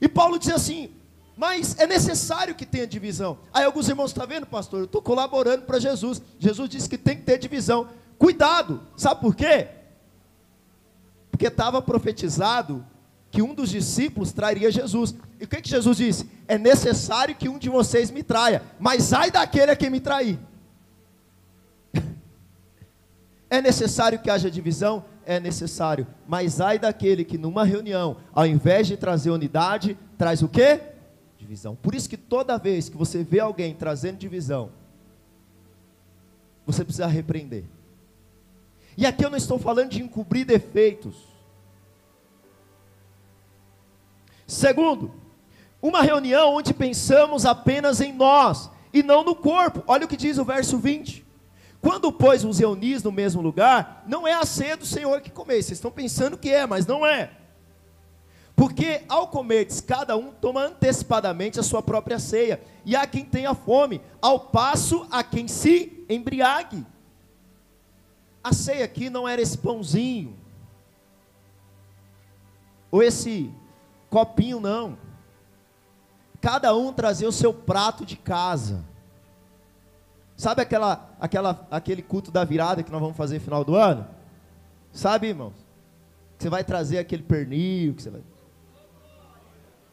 E 0.00 0.08
Paulo 0.08 0.40
diz 0.40 0.50
assim: 0.50 0.96
mas 1.36 1.78
é 1.78 1.86
necessário 1.86 2.54
que 2.54 2.64
tenha 2.64 2.86
divisão. 2.86 3.38
Aí 3.52 3.64
alguns 3.64 3.88
irmãos 3.88 4.12
tá 4.12 4.24
vendo, 4.24 4.46
pastor? 4.46 4.80
Eu 4.80 4.84
estou 4.86 5.02
colaborando 5.02 5.64
para 5.64 5.78
Jesus. 5.78 6.22
Jesus 6.38 6.70
disse 6.70 6.88
que 6.88 6.96
tem 6.96 7.16
que 7.16 7.24
ter 7.24 7.38
divisão. 7.38 7.88
Cuidado, 8.18 8.80
sabe 8.96 9.20
por 9.20 9.36
quê? 9.36 9.68
Porque 11.30 11.48
estava 11.48 11.82
profetizado 11.82 12.82
que 13.30 13.42
um 13.42 13.54
dos 13.54 13.68
discípulos 13.68 14.32
trairia 14.32 14.70
Jesus. 14.70 15.14
E 15.38 15.44
o 15.44 15.48
que, 15.48 15.60
que 15.60 15.68
Jesus 15.68 15.98
disse? 15.98 16.30
É 16.48 16.56
necessário 16.56 17.34
que 17.34 17.50
um 17.50 17.58
de 17.58 17.68
vocês 17.68 18.10
me 18.10 18.22
traia, 18.22 18.62
mas 18.78 19.12
ai 19.12 19.30
daquele 19.30 19.70
a 19.70 19.76
quem 19.76 19.90
me 19.90 20.00
trair. 20.00 20.38
é 23.50 23.60
necessário 23.60 24.18
que 24.18 24.30
haja 24.30 24.50
divisão? 24.50 25.04
É 25.26 25.38
necessário, 25.38 26.06
mas 26.26 26.60
ai 26.62 26.78
daquele 26.78 27.24
que 27.24 27.36
numa 27.36 27.64
reunião, 27.64 28.16
ao 28.32 28.46
invés 28.46 28.86
de 28.86 28.96
trazer 28.96 29.30
unidade, 29.30 29.98
traz 30.16 30.40
o 30.40 30.48
quê? 30.48 30.95
Divisão. 31.46 31.76
Por 31.76 31.94
isso 31.94 32.08
que 32.08 32.16
toda 32.16 32.58
vez 32.58 32.88
que 32.88 32.96
você 32.96 33.22
vê 33.22 33.38
alguém 33.38 33.72
trazendo 33.72 34.18
divisão, 34.18 34.72
você 36.66 36.84
precisa 36.84 37.06
repreender. 37.06 37.64
E 38.96 39.06
aqui 39.06 39.24
eu 39.24 39.30
não 39.30 39.36
estou 39.36 39.56
falando 39.56 39.90
de 39.90 40.02
encobrir 40.02 40.44
defeitos. 40.44 41.14
Segundo, 44.44 45.14
uma 45.80 46.02
reunião 46.02 46.54
onde 46.54 46.74
pensamos 46.74 47.46
apenas 47.46 48.00
em 48.00 48.12
nós 48.12 48.68
e 48.92 49.04
não 49.04 49.22
no 49.22 49.36
corpo. 49.36 49.84
Olha 49.86 50.04
o 50.04 50.08
que 50.08 50.16
diz 50.16 50.38
o 50.38 50.44
verso 50.44 50.78
20. 50.78 51.24
Quando, 51.80 52.10
pois, 52.10 52.44
os 52.44 52.58
reunis 52.58 53.04
no 53.04 53.12
mesmo 53.12 53.40
lugar, 53.40 54.02
não 54.08 54.26
é 54.26 54.32
a 54.32 54.44
ceia 54.44 54.76
do 54.76 54.84
Senhor 54.84 55.20
que 55.20 55.30
comeis. 55.30 55.66
Vocês 55.66 55.78
estão 55.78 55.92
pensando 55.92 56.36
que 56.36 56.50
é, 56.50 56.66
mas 56.66 56.86
não 56.86 57.06
é. 57.06 57.30
Porque 58.56 59.02
ao 59.06 59.28
comerdes, 59.28 59.82
cada 59.82 60.16
um 60.16 60.32
toma 60.32 60.64
antecipadamente 60.64 61.60
a 61.60 61.62
sua 61.62 61.82
própria 61.82 62.18
ceia, 62.18 62.58
e 62.86 62.96
há 62.96 63.06
quem 63.06 63.22
tenha 63.22 63.54
fome, 63.54 64.00
ao 64.20 64.40
passo 64.40 65.06
a 65.10 65.22
quem 65.22 65.46
se 65.46 66.04
embriague. 66.08 66.84
A 68.42 68.54
ceia 68.54 68.86
aqui 68.86 69.10
não 69.10 69.28
era 69.28 69.42
esse 69.42 69.58
pãozinho, 69.58 70.34
ou 72.90 73.02
esse 73.02 73.52
copinho 74.08 74.58
não. 74.58 74.96
Cada 76.40 76.74
um 76.74 76.94
trazia 76.94 77.28
o 77.28 77.32
seu 77.32 77.52
prato 77.52 78.06
de 78.06 78.16
casa. 78.16 78.82
Sabe 80.34 80.62
aquela, 80.62 81.10
aquela, 81.20 81.66
aquele 81.70 82.00
culto 82.00 82.30
da 82.30 82.44
virada 82.44 82.82
que 82.82 82.90
nós 82.90 83.00
vamos 83.00 83.16
fazer 83.16 83.34
no 83.34 83.44
final 83.44 83.64
do 83.64 83.74
ano? 83.74 84.06
Sabe, 84.92 85.28
irmãos? 85.28 85.54
Você 86.38 86.48
vai 86.48 86.64
trazer 86.64 86.98
aquele 86.98 87.22
pernil, 87.22 87.94
que 87.94 88.02
você 88.02 88.10
vai. 88.10 88.22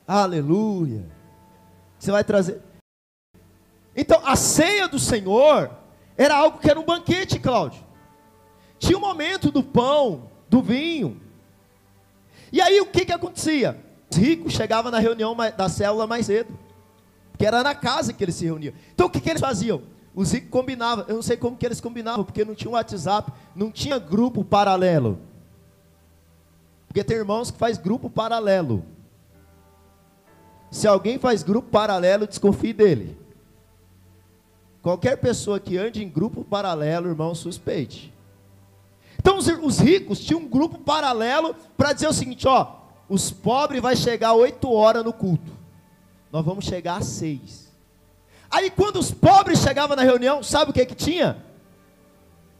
Aleluia. 0.07 1.05
Você 1.97 2.11
vai 2.11 2.23
trazer. 2.23 2.61
Então, 3.95 4.21
a 4.25 4.35
ceia 4.35 4.87
do 4.87 4.99
Senhor 4.99 5.71
era 6.17 6.35
algo 6.35 6.59
que 6.59 6.69
era 6.69 6.79
um 6.79 6.85
banquete, 6.85 7.39
Cláudio. 7.39 7.83
Tinha 8.77 8.97
o 8.97 9.01
um 9.01 9.03
momento 9.03 9.51
do 9.51 9.63
pão, 9.63 10.29
do 10.49 10.61
vinho. 10.61 11.21
E 12.51 12.61
aí 12.61 12.79
o 12.81 12.85
que 12.85 13.05
que 13.05 13.11
acontecia? 13.11 13.79
Os 14.11 14.17
ricos 14.17 14.53
chegavam 14.53 14.91
na 14.91 14.99
reunião 14.99 15.35
da 15.57 15.69
célula 15.69 16.05
mais 16.05 16.25
cedo. 16.25 16.57
Porque 17.31 17.45
era 17.45 17.63
na 17.63 17.73
casa 17.73 18.13
que 18.13 18.23
eles 18.23 18.35
se 18.35 18.45
reuniam. 18.45 18.73
Então 18.93 19.07
o 19.07 19.09
que, 19.09 19.19
que 19.19 19.29
eles 19.29 19.41
faziam? 19.41 19.81
Os 20.13 20.31
ricos 20.31 20.49
combinavam. 20.51 21.05
Eu 21.07 21.15
não 21.15 21.21
sei 21.23 21.37
como 21.37 21.57
que 21.57 21.65
eles 21.65 21.81
combinavam, 21.81 22.23
porque 22.23 22.45
não 22.45 22.53
tinha 22.53 22.71
WhatsApp, 22.71 23.31
não 23.55 23.71
tinha 23.71 23.97
grupo 23.97 24.43
paralelo. 24.43 25.19
Porque 26.87 27.03
tem 27.03 27.17
irmãos 27.17 27.49
que 27.49 27.57
faz 27.57 27.77
grupo 27.77 28.09
paralelo. 28.09 28.85
Se 30.73 30.87
alguém 30.87 31.19
faz 31.19 31.43
grupo 31.43 31.69
paralelo, 31.69 32.25
desconfie 32.25 32.73
dele. 32.73 33.15
Qualquer 34.81 35.17
pessoa 35.17 35.59
que 35.59 35.77
ande 35.77 36.03
em 36.03 36.09
grupo 36.09 36.43
paralelo, 36.43 37.09
irmão, 37.09 37.35
suspeite. 37.35 38.11
Então 39.19 39.37
os, 39.37 39.47
os 39.47 39.77
ricos 39.77 40.19
tinham 40.19 40.41
um 40.41 40.47
grupo 40.47 40.79
paralelo 40.79 41.55
para 41.77 41.93
dizer 41.93 42.07
o 42.07 42.13
seguinte: 42.13 42.47
ó, 42.47 42.77
os 43.07 43.29
pobres 43.29 43.83
vai 43.83 43.95
chegar 43.95 44.33
8 44.33 44.71
horas 44.71 45.05
no 45.05 45.13
culto. 45.13 45.51
Nós 46.31 46.43
vamos 46.43 46.65
chegar 46.65 46.97
às 46.97 47.05
6. 47.05 47.71
Aí 48.49 48.71
quando 48.71 48.97
os 48.97 49.11
pobres 49.11 49.59
chegavam 49.59 49.95
na 49.95 50.01
reunião, 50.01 50.41
sabe 50.41 50.71
o 50.71 50.73
que 50.73 50.87
que 50.87 50.95
tinha? 50.95 51.37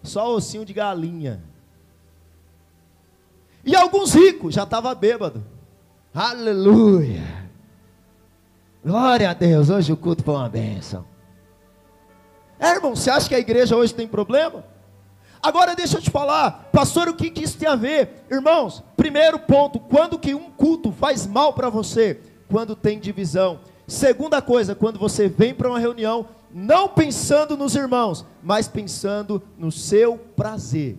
Só 0.03 0.32
ossinho 0.36 0.63
de 0.63 0.72
galinha. 0.72 1.41
E 3.65 3.75
alguns 3.75 4.13
ricos 4.13 4.53
já 4.53 4.65
estavam 4.65 4.93
bêbados. 4.93 5.41
Aleluia. 6.13 7.42
Glória 8.85 9.29
a 9.29 9.33
Deus, 9.33 9.69
hoje 9.69 9.93
o 9.93 9.97
culto 9.97 10.23
foi 10.23 10.33
uma 10.33 10.49
bênção. 10.49 11.05
É, 12.59 12.71
irmão, 12.71 12.93
você 12.93 13.09
acha 13.09 13.29
que 13.29 13.35
a 13.35 13.39
igreja 13.39 13.77
hoje 13.77 13.93
tem 13.93 14.05
problema? 14.05 14.65
Agora 15.41 15.75
deixa 15.75 15.97
eu 15.97 16.01
te 16.01 16.09
falar, 16.09 16.69
pastor, 16.71 17.07
o 17.07 17.13
que, 17.13 17.29
que 17.29 17.43
isso 17.43 17.57
tem 17.57 17.67
a 17.67 17.75
ver? 17.75 18.25
Irmãos, 18.29 18.83
primeiro 18.97 19.39
ponto, 19.39 19.79
quando 19.79 20.19
que 20.19 20.33
um 20.33 20.51
culto 20.51 20.91
faz 20.91 21.25
mal 21.25 21.53
para 21.53 21.69
você? 21.69 22.19
Quando 22.49 22.75
tem 22.75 22.99
divisão. 22.99 23.61
Segunda 23.87 24.41
coisa, 24.41 24.75
quando 24.75 24.99
você 24.99 25.29
vem 25.29 25.53
para 25.53 25.69
uma 25.69 25.79
reunião, 25.79 26.27
não 26.53 26.89
pensando 26.89 27.55
nos 27.55 27.75
irmãos, 27.75 28.25
mas 28.41 28.67
pensando 28.67 29.41
no 29.57 29.71
seu 29.71 30.17
prazer. 30.17 30.97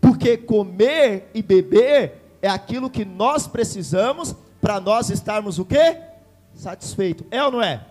Porque 0.00 0.36
comer 0.36 1.30
e 1.34 1.42
beber 1.42 2.36
é 2.42 2.48
aquilo 2.48 2.90
que 2.90 3.04
nós 3.04 3.46
precisamos 3.46 4.34
para 4.60 4.80
nós 4.80 5.10
estarmos 5.10 5.58
o 5.58 5.64
quê? 5.64 5.98
Satisfeito. 6.54 7.24
É 7.30 7.42
ou 7.42 7.50
não 7.50 7.62
é? 7.62 7.86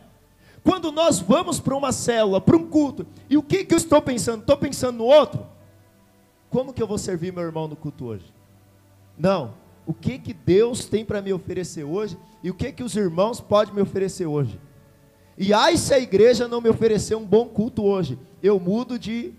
Quando 0.64 0.92
nós 0.92 1.20
vamos 1.20 1.60
para 1.60 1.76
uma 1.76 1.92
célula, 1.92 2.40
para 2.40 2.58
um 2.58 2.68
culto, 2.68 3.08
e 3.30 3.38
o 3.38 3.44
que, 3.44 3.64
que 3.64 3.74
eu 3.74 3.78
estou 3.78 4.02
pensando? 4.02 4.42
Estou 4.42 4.58
pensando 4.58 4.98
no 4.98 5.06
outro? 5.06 5.46
Como 6.50 6.74
que 6.74 6.82
eu 6.82 6.88
vou 6.88 6.98
servir 6.98 7.32
meu 7.32 7.44
irmão 7.44 7.68
no 7.68 7.76
culto 7.76 8.06
hoje? 8.06 8.26
Não. 9.18 9.54
O 9.86 9.94
que, 9.94 10.20
que 10.20 10.34
Deus 10.34 10.86
tem 10.86 11.04
para 11.04 11.22
me 11.22 11.34
oferecer 11.34 11.84
hoje 11.84 12.18
e 12.44 12.50
o 12.50 12.54
que, 12.54 12.72
que 12.72 12.84
os 12.84 12.96
irmãos 12.96 13.42
podem 13.42 13.74
me 13.74 13.82
oferecer 13.82 14.26
hoje? 14.26 14.60
E 15.38 15.54
ai 15.54 15.78
se 15.78 15.94
a 15.94 16.00
igreja 16.00 16.48
não 16.48 16.62
me 16.62 16.70
oferecer 16.70 17.16
um 17.16 17.26
bom 17.26 17.46
culto 17.48 17.84
hoje, 17.84 18.20
eu 18.44 18.60
mudo 18.60 19.00
de. 19.00 19.34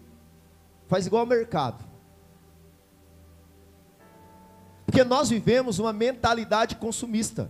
faz 0.89 1.07
igual 1.07 1.21
ao 1.21 1.27
mercado. 1.27 1.85
Porque 4.91 5.05
nós 5.05 5.31
vivemos 5.31 5.79
uma 5.79 5.93
mentalidade 5.93 6.75
consumista, 6.75 7.49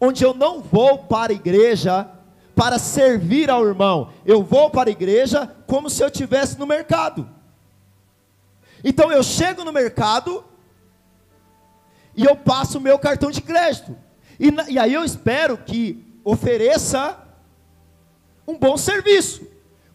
onde 0.00 0.24
eu 0.24 0.34
não 0.34 0.60
vou 0.60 0.98
para 0.98 1.32
a 1.32 1.36
igreja 1.36 2.10
para 2.56 2.76
servir 2.76 3.48
ao 3.48 3.64
irmão. 3.64 4.12
Eu 4.26 4.42
vou 4.42 4.68
para 4.68 4.90
a 4.90 4.90
igreja 4.90 5.46
como 5.64 5.88
se 5.88 6.02
eu 6.02 6.08
estivesse 6.08 6.58
no 6.58 6.66
mercado. 6.66 7.30
Então 8.82 9.12
eu 9.12 9.22
chego 9.22 9.62
no 9.62 9.72
mercado 9.72 10.44
e 12.16 12.24
eu 12.24 12.34
passo 12.34 12.78
o 12.78 12.80
meu 12.80 12.98
cartão 12.98 13.30
de 13.30 13.40
crédito. 13.40 13.96
E, 14.40 14.50
e 14.72 14.76
aí 14.76 14.94
eu 14.94 15.04
espero 15.04 15.56
que 15.56 16.04
ofereça 16.24 17.16
um 18.44 18.58
bom 18.58 18.76
serviço. 18.76 19.46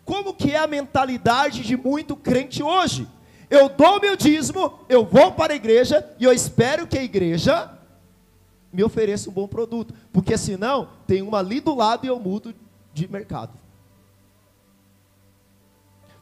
Como 0.06 0.34
que 0.34 0.54
é 0.54 0.60
a 0.60 0.68
mentalidade 0.68 1.64
de 1.64 1.76
muito 1.76 2.16
crente 2.16 2.64
hoje? 2.64 3.10
Eu 3.54 3.70
dou 3.70 4.02
meu 4.02 4.16
dízimo, 4.16 4.80
eu 4.90 5.06
vou 5.06 5.32
para 5.32 5.54
a 5.54 5.56
igreja 5.56 6.04
e 6.20 6.24
eu 6.24 6.34
espero 6.34 6.88
que 6.88 6.98
a 6.98 7.04
igreja 7.04 7.70
me 8.74 8.84
ofereça 8.84 9.30
um 9.30 9.34
bom 9.34 9.48
produto, 9.48 9.94
porque 10.12 10.36
senão 10.40 10.90
tem 11.06 11.22
uma 11.22 11.38
ali 11.38 11.60
do 11.60 11.76
lado 11.76 12.04
e 12.04 12.08
eu 12.08 12.20
mudo 12.20 12.52
de 12.92 13.08
mercado. 13.08 13.54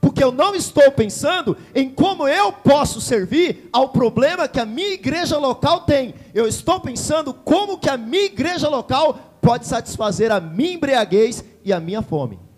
Porque 0.02 0.22
eu 0.22 0.34
não 0.34 0.54
estou 0.54 0.92
pensando 0.92 1.56
em 1.74 1.90
como 1.90 2.28
eu 2.28 2.52
posso 2.52 3.00
servir 3.00 3.70
ao 3.72 3.88
problema 3.88 4.46
que 4.46 4.60
a 4.60 4.66
minha 4.66 4.92
igreja 4.92 5.38
local 5.38 5.86
tem. 5.86 6.14
Eu 6.34 6.50
estou 6.50 6.82
pensando 6.82 7.34
como 7.34 7.78
que 7.78 7.90
a 7.90 7.96
minha 7.96 8.26
igreja 8.26 8.68
local 8.68 9.38
pode 9.42 9.66
satisfazer 9.68 10.34
a 10.34 10.42
minha 10.42 10.74
embriaguez 10.74 11.46
e 11.64 11.72
a 11.72 11.80
minha 11.80 12.02
fome. 12.02 12.51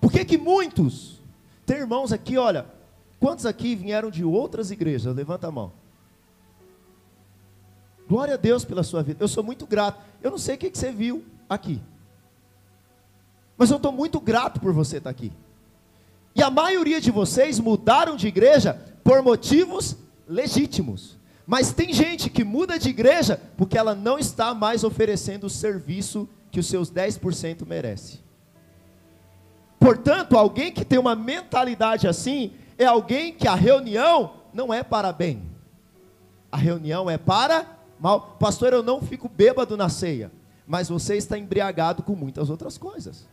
Por 0.00 0.12
que 0.12 0.24
que 0.24 0.38
muitos, 0.38 1.20
tem 1.66 1.78
irmãos 1.78 2.12
aqui, 2.12 2.38
olha, 2.38 2.66
quantos 3.20 3.46
aqui 3.46 3.74
vieram 3.74 4.10
de 4.10 4.24
outras 4.24 4.70
igrejas? 4.70 5.14
Levanta 5.14 5.48
a 5.48 5.50
mão. 5.50 5.72
Glória 8.08 8.34
a 8.34 8.38
Deus 8.38 8.64
pela 8.64 8.82
sua 8.82 9.02
vida. 9.02 9.22
Eu 9.22 9.28
sou 9.28 9.44
muito 9.44 9.66
grato. 9.66 10.00
Eu 10.22 10.30
não 10.30 10.38
sei 10.38 10.54
o 10.54 10.58
que, 10.58 10.70
que 10.70 10.78
você 10.78 10.90
viu 10.90 11.24
aqui. 11.48 11.80
Mas 13.56 13.70
eu 13.70 13.76
estou 13.76 13.92
muito 13.92 14.18
grato 14.18 14.60
por 14.60 14.72
você 14.72 14.96
estar 14.96 15.10
aqui. 15.10 15.30
E 16.34 16.42
a 16.42 16.50
maioria 16.50 17.00
de 17.00 17.10
vocês 17.10 17.58
mudaram 17.58 18.16
de 18.16 18.28
igreja 18.28 18.80
por 19.04 19.20
motivos 19.22 19.96
legítimos. 20.26 21.18
Mas 21.46 21.72
tem 21.72 21.92
gente 21.92 22.30
que 22.30 22.44
muda 22.44 22.78
de 22.78 22.88
igreja 22.88 23.40
porque 23.56 23.76
ela 23.76 23.94
não 23.94 24.18
está 24.18 24.54
mais 24.54 24.84
oferecendo 24.84 25.44
o 25.44 25.50
serviço 25.50 26.28
que 26.50 26.60
os 26.60 26.66
seus 26.66 26.90
10% 26.90 27.66
merece. 27.66 28.20
Portanto, 29.78 30.36
alguém 30.36 30.72
que 30.72 30.84
tem 30.84 30.98
uma 30.98 31.14
mentalidade 31.14 32.08
assim 32.08 32.52
é 32.76 32.84
alguém 32.84 33.32
que 33.32 33.46
a 33.46 33.54
reunião 33.54 34.34
não 34.52 34.72
é 34.72 34.82
para 34.82 35.12
bem. 35.12 35.42
A 36.50 36.56
reunião 36.56 37.08
é 37.08 37.18
para 37.18 37.66
mal. 37.98 38.36
Pastor, 38.38 38.72
eu 38.72 38.82
não 38.82 39.00
fico 39.00 39.28
bêbado 39.28 39.76
na 39.76 39.88
ceia, 39.88 40.32
mas 40.66 40.88
você 40.88 41.16
está 41.16 41.38
embriagado 41.38 42.02
com 42.02 42.14
muitas 42.14 42.50
outras 42.50 42.78
coisas. 42.78 43.28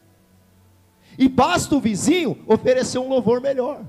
E 1.17 1.29
basta 1.29 1.75
o 1.75 1.79
vizinho 1.79 2.43
oferecer 2.47 2.99
um 2.99 3.07
louvor 3.07 3.39
melhor. 3.39 3.85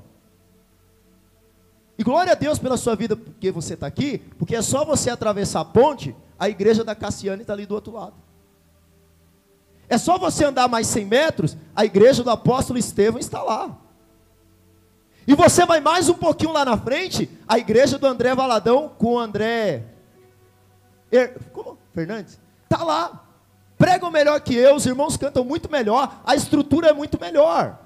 E 1.98 2.04
glória 2.04 2.32
a 2.32 2.36
Deus 2.36 2.58
pela 2.58 2.76
sua 2.76 2.94
vida, 2.94 3.16
porque 3.16 3.50
você 3.50 3.74
está 3.74 3.86
aqui, 3.86 4.18
porque 4.38 4.54
é 4.54 4.62
só 4.62 4.84
você 4.84 5.10
atravessar 5.10 5.60
a 5.60 5.64
ponte, 5.64 6.14
a 6.38 6.48
igreja 6.48 6.84
da 6.84 6.94
Cassiane 6.94 7.40
está 7.40 7.54
ali 7.54 7.64
do 7.64 7.74
outro 7.74 7.94
lado. 7.94 8.14
É 9.88 9.98
só 9.98 10.18
você 10.18 10.44
andar 10.44 10.68
mais 10.68 10.86
100 10.88 11.04
metros, 11.04 11.56
a 11.74 11.84
igreja 11.84 12.22
do 12.22 12.30
apóstolo 12.30 12.78
Estevão 12.78 13.20
está 13.20 13.42
lá. 13.42 13.76
E 15.26 15.34
você 15.34 15.66
vai 15.66 15.80
mais 15.80 16.08
um 16.08 16.14
pouquinho 16.14 16.52
lá 16.52 16.64
na 16.64 16.76
frente, 16.76 17.28
a 17.48 17.58
igreja 17.58 17.98
do 17.98 18.06
André 18.06 18.34
Valadão 18.34 18.90
com 18.96 19.14
o 19.14 19.18
André. 19.18 19.84
Er, 21.10 21.36
como? 21.52 21.76
Fernandes? 21.92 22.38
Está 22.64 22.84
lá. 22.84 23.24
Pregam 23.76 24.10
melhor 24.10 24.40
que 24.40 24.54
eu, 24.54 24.74
os 24.74 24.86
irmãos 24.86 25.16
cantam 25.16 25.44
muito 25.44 25.70
melhor, 25.70 26.20
a 26.24 26.34
estrutura 26.34 26.88
é 26.88 26.92
muito 26.92 27.20
melhor. 27.20 27.78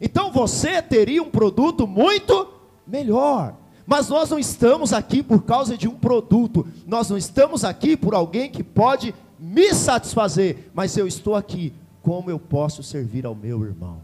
Então 0.00 0.30
você 0.30 0.82
teria 0.82 1.22
um 1.22 1.30
produto 1.30 1.86
muito 1.86 2.48
melhor. 2.86 3.54
Mas 3.86 4.08
nós 4.08 4.28
não 4.28 4.38
estamos 4.38 4.92
aqui 4.92 5.22
por 5.22 5.44
causa 5.44 5.76
de 5.76 5.88
um 5.88 5.94
produto, 5.94 6.66
nós 6.86 7.08
não 7.08 7.16
estamos 7.16 7.64
aqui 7.64 7.96
por 7.96 8.14
alguém 8.14 8.50
que 8.50 8.62
pode 8.62 9.14
me 9.38 9.72
satisfazer, 9.74 10.70
mas 10.74 10.96
eu 10.96 11.06
estou 11.06 11.34
aqui, 11.34 11.74
como 12.02 12.30
eu 12.30 12.38
posso 12.38 12.82
servir 12.82 13.24
ao 13.26 13.34
meu 13.34 13.64
irmão? 13.64 14.02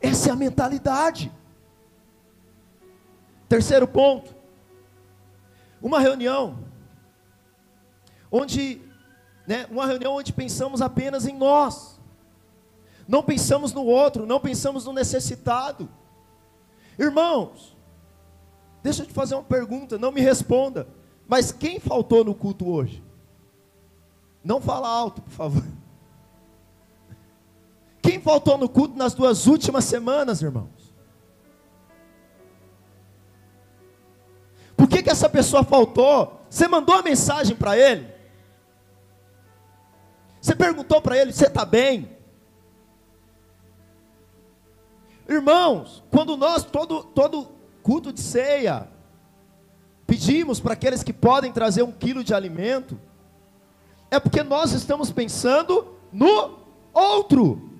Essa 0.00 0.30
é 0.30 0.32
a 0.32 0.36
mentalidade. 0.36 1.32
Terceiro 3.48 3.86
ponto. 3.86 4.34
Uma 5.80 6.00
reunião 6.00 6.58
onde, 8.36 8.82
né, 9.46 9.64
uma 9.70 9.86
reunião 9.86 10.14
onde 10.14 10.32
pensamos 10.32 10.82
apenas 10.82 11.24
em 11.24 11.36
nós. 11.36 12.00
Não 13.06 13.22
pensamos 13.22 13.72
no 13.72 13.84
outro, 13.84 14.26
não 14.26 14.40
pensamos 14.40 14.86
no 14.86 14.92
necessitado. 14.92 15.88
Irmãos, 16.98 17.76
deixa 18.82 19.02
eu 19.02 19.06
te 19.06 19.12
fazer 19.12 19.36
uma 19.36 19.44
pergunta, 19.44 19.96
não 19.96 20.10
me 20.10 20.20
responda. 20.20 20.88
Mas 21.28 21.52
quem 21.52 21.78
faltou 21.78 22.24
no 22.24 22.34
culto 22.34 22.68
hoje? 22.68 23.03
Não 24.44 24.60
fala 24.60 24.86
alto, 24.86 25.22
por 25.22 25.32
favor. 25.32 25.64
Quem 28.02 28.20
faltou 28.20 28.58
no 28.58 28.68
culto 28.68 28.94
nas 28.94 29.14
duas 29.14 29.46
últimas 29.46 29.84
semanas, 29.84 30.42
irmãos? 30.42 30.92
Por 34.76 34.86
que, 34.86 35.02
que 35.02 35.08
essa 35.08 35.28
pessoa 35.30 35.64
faltou? 35.64 36.42
Você 36.50 36.68
mandou 36.68 36.94
a 36.94 37.02
mensagem 37.02 37.56
para 37.56 37.78
ele? 37.78 38.12
Você 40.38 40.54
perguntou 40.54 41.00
para 41.00 41.16
ele: 41.16 41.32
você 41.32 41.46
está 41.46 41.64
bem? 41.64 42.14
Irmãos, 45.26 46.04
quando 46.10 46.36
nós, 46.36 46.64
todo, 46.64 47.02
todo 47.02 47.48
culto 47.82 48.12
de 48.12 48.20
ceia, 48.20 48.86
pedimos 50.06 50.60
para 50.60 50.74
aqueles 50.74 51.02
que 51.02 51.14
podem 51.14 51.50
trazer 51.50 51.82
um 51.82 51.90
quilo 51.90 52.22
de 52.22 52.34
alimento, 52.34 53.00
é 54.14 54.20
porque 54.20 54.42
nós 54.42 54.72
estamos 54.72 55.10
pensando 55.10 55.86
no 56.12 56.58
outro. 56.92 57.70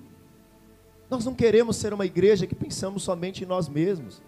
Nós 1.09 1.23
não 1.23 1.33
queremos 1.33 1.77
ser 1.77 1.93
uma 1.93 2.05
igreja 2.05 2.45
que 2.45 2.55
pensamos 2.55 3.03
somente 3.03 3.43
em 3.43 3.47
nós 3.47 3.69
mesmos. 3.69 4.21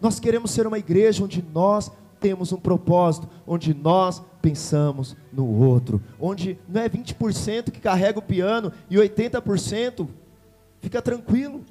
Nós 0.00 0.20
queremos 0.20 0.50
ser 0.50 0.66
uma 0.66 0.78
igreja 0.78 1.24
onde 1.24 1.44
nós 1.52 1.90
temos 2.20 2.52
um 2.52 2.58
propósito, 2.58 3.28
onde 3.46 3.74
nós 3.74 4.22
pensamos 4.40 5.16
no 5.32 5.46
outro, 5.46 6.00
onde 6.18 6.58
não 6.68 6.80
é 6.80 6.88
20% 6.88 7.70
que 7.70 7.80
carrega 7.80 8.18
o 8.18 8.22
piano 8.22 8.72
e 8.88 8.96
80% 8.96 10.08
fica 10.80 11.02
tranquilo. 11.02 11.62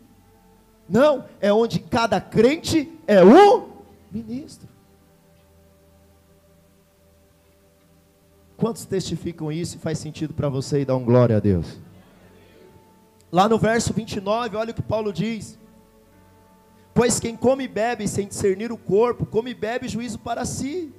Não, 0.90 1.26
é 1.40 1.54
onde 1.54 1.80
cada 1.80 2.20
crente 2.20 2.92
é 3.08 3.24
um 3.24 3.70
ministro. 4.12 4.73
Quantos 8.63 8.86
testificam 8.86 9.52
isso 9.52 9.76
e 9.76 9.80
faz 9.80 9.99
sentido 9.99 10.34
para 10.34 10.47
você 10.47 10.80
e 10.80 10.86
dá 10.86 10.95
um 10.95 11.04
glória 11.04 11.36
a 11.36 11.39
Deus? 11.41 11.67
Lá 13.30 13.49
no 13.49 13.58
verso 13.58 13.91
29, 13.91 14.56
olha 14.56 14.71
o 14.71 14.73
que 14.73 14.82
Paulo 14.82 15.12
diz: 15.12 15.60
Pois 16.93 17.19
quem 17.19 17.36
come 17.36 17.65
e 17.65 17.67
bebe 17.67 18.08
sem 18.08 18.26
discernir 18.26 18.71
o 18.71 18.78
corpo, 18.78 19.26
come 19.26 19.52
e 19.52 19.54
bebe 19.54 19.89
juízo 19.89 20.17
para 20.17 20.45
si. 20.45 20.93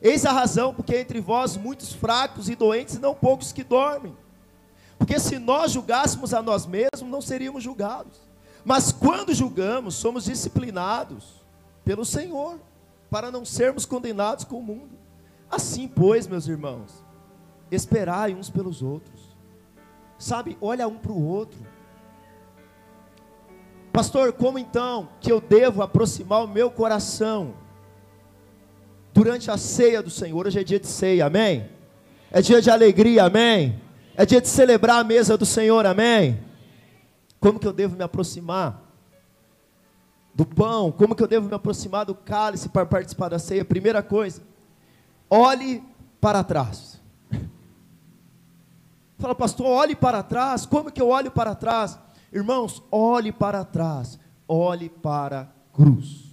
Eis 0.00 0.24
a 0.24 0.30
razão 0.30 0.72
porque 0.72 0.96
entre 0.96 1.20
vós 1.20 1.56
muitos 1.56 1.92
fracos 1.92 2.48
e 2.48 2.54
doentes 2.54 2.94
e 2.94 3.00
não 3.00 3.12
poucos 3.12 3.50
que 3.50 3.64
dormem. 3.64 4.16
Porque 4.96 5.18
se 5.18 5.40
nós 5.40 5.72
julgássemos 5.72 6.32
a 6.32 6.40
nós 6.40 6.66
mesmos, 6.66 7.10
não 7.10 7.20
seríamos 7.20 7.64
julgados. 7.64 8.16
Mas 8.64 8.92
quando 8.92 9.34
julgamos, 9.34 9.96
somos 9.96 10.26
disciplinados 10.26 11.42
pelo 11.84 12.04
Senhor, 12.04 12.60
para 13.10 13.32
não 13.32 13.44
sermos 13.44 13.84
condenados 13.84 14.44
com 14.44 14.60
o 14.60 14.62
mundo. 14.62 14.99
Assim, 15.50 15.88
pois, 15.88 16.26
meus 16.26 16.46
irmãos, 16.46 17.04
esperai 17.70 18.34
uns 18.34 18.48
pelos 18.48 18.82
outros. 18.82 19.36
Sabe, 20.18 20.56
olha 20.60 20.86
um 20.86 20.96
para 20.96 21.12
o 21.12 21.26
outro. 21.26 21.60
Pastor, 23.92 24.32
como 24.32 24.58
então 24.58 25.08
que 25.20 25.32
eu 25.32 25.40
devo 25.40 25.82
aproximar 25.82 26.44
o 26.44 26.48
meu 26.48 26.70
coração 26.70 27.54
durante 29.12 29.50
a 29.50 29.56
ceia 29.56 30.00
do 30.00 30.10
Senhor? 30.10 30.46
Hoje 30.46 30.60
é 30.60 30.64
dia 30.64 30.78
de 30.78 30.86
ceia, 30.86 31.26
amém? 31.26 31.68
É 32.30 32.40
dia 32.40 32.62
de 32.62 32.70
alegria, 32.70 33.24
amém? 33.24 33.80
É 34.14 34.24
dia 34.24 34.40
de 34.40 34.46
celebrar 34.46 35.00
a 35.00 35.04
mesa 35.04 35.36
do 35.36 35.44
Senhor, 35.44 35.84
amém? 35.84 36.38
Como 37.40 37.58
que 37.58 37.66
eu 37.66 37.72
devo 37.72 37.96
me 37.96 38.04
aproximar 38.04 38.80
do 40.32 40.46
pão? 40.46 40.92
Como 40.92 41.16
que 41.16 41.22
eu 41.22 41.26
devo 41.26 41.48
me 41.48 41.54
aproximar 41.54 42.04
do 42.04 42.14
cálice 42.14 42.68
para 42.68 42.86
participar 42.86 43.30
da 43.30 43.38
ceia? 43.38 43.64
Primeira 43.64 44.02
coisa, 44.02 44.42
olhe 45.30 45.82
para 46.20 46.42
trás. 46.44 47.00
Fala, 49.18 49.34
pastor, 49.34 49.66
olhe 49.66 49.94
para 49.94 50.22
trás. 50.22 50.66
Como 50.66 50.90
que 50.90 51.00
eu 51.00 51.08
olho 51.08 51.30
para 51.30 51.54
trás? 51.54 51.98
Irmãos, 52.32 52.82
olhe 52.90 53.30
para 53.30 53.64
trás. 53.64 54.18
Olhe 54.48 54.88
para 54.88 55.42
a 55.42 55.46
cruz. 55.76 56.30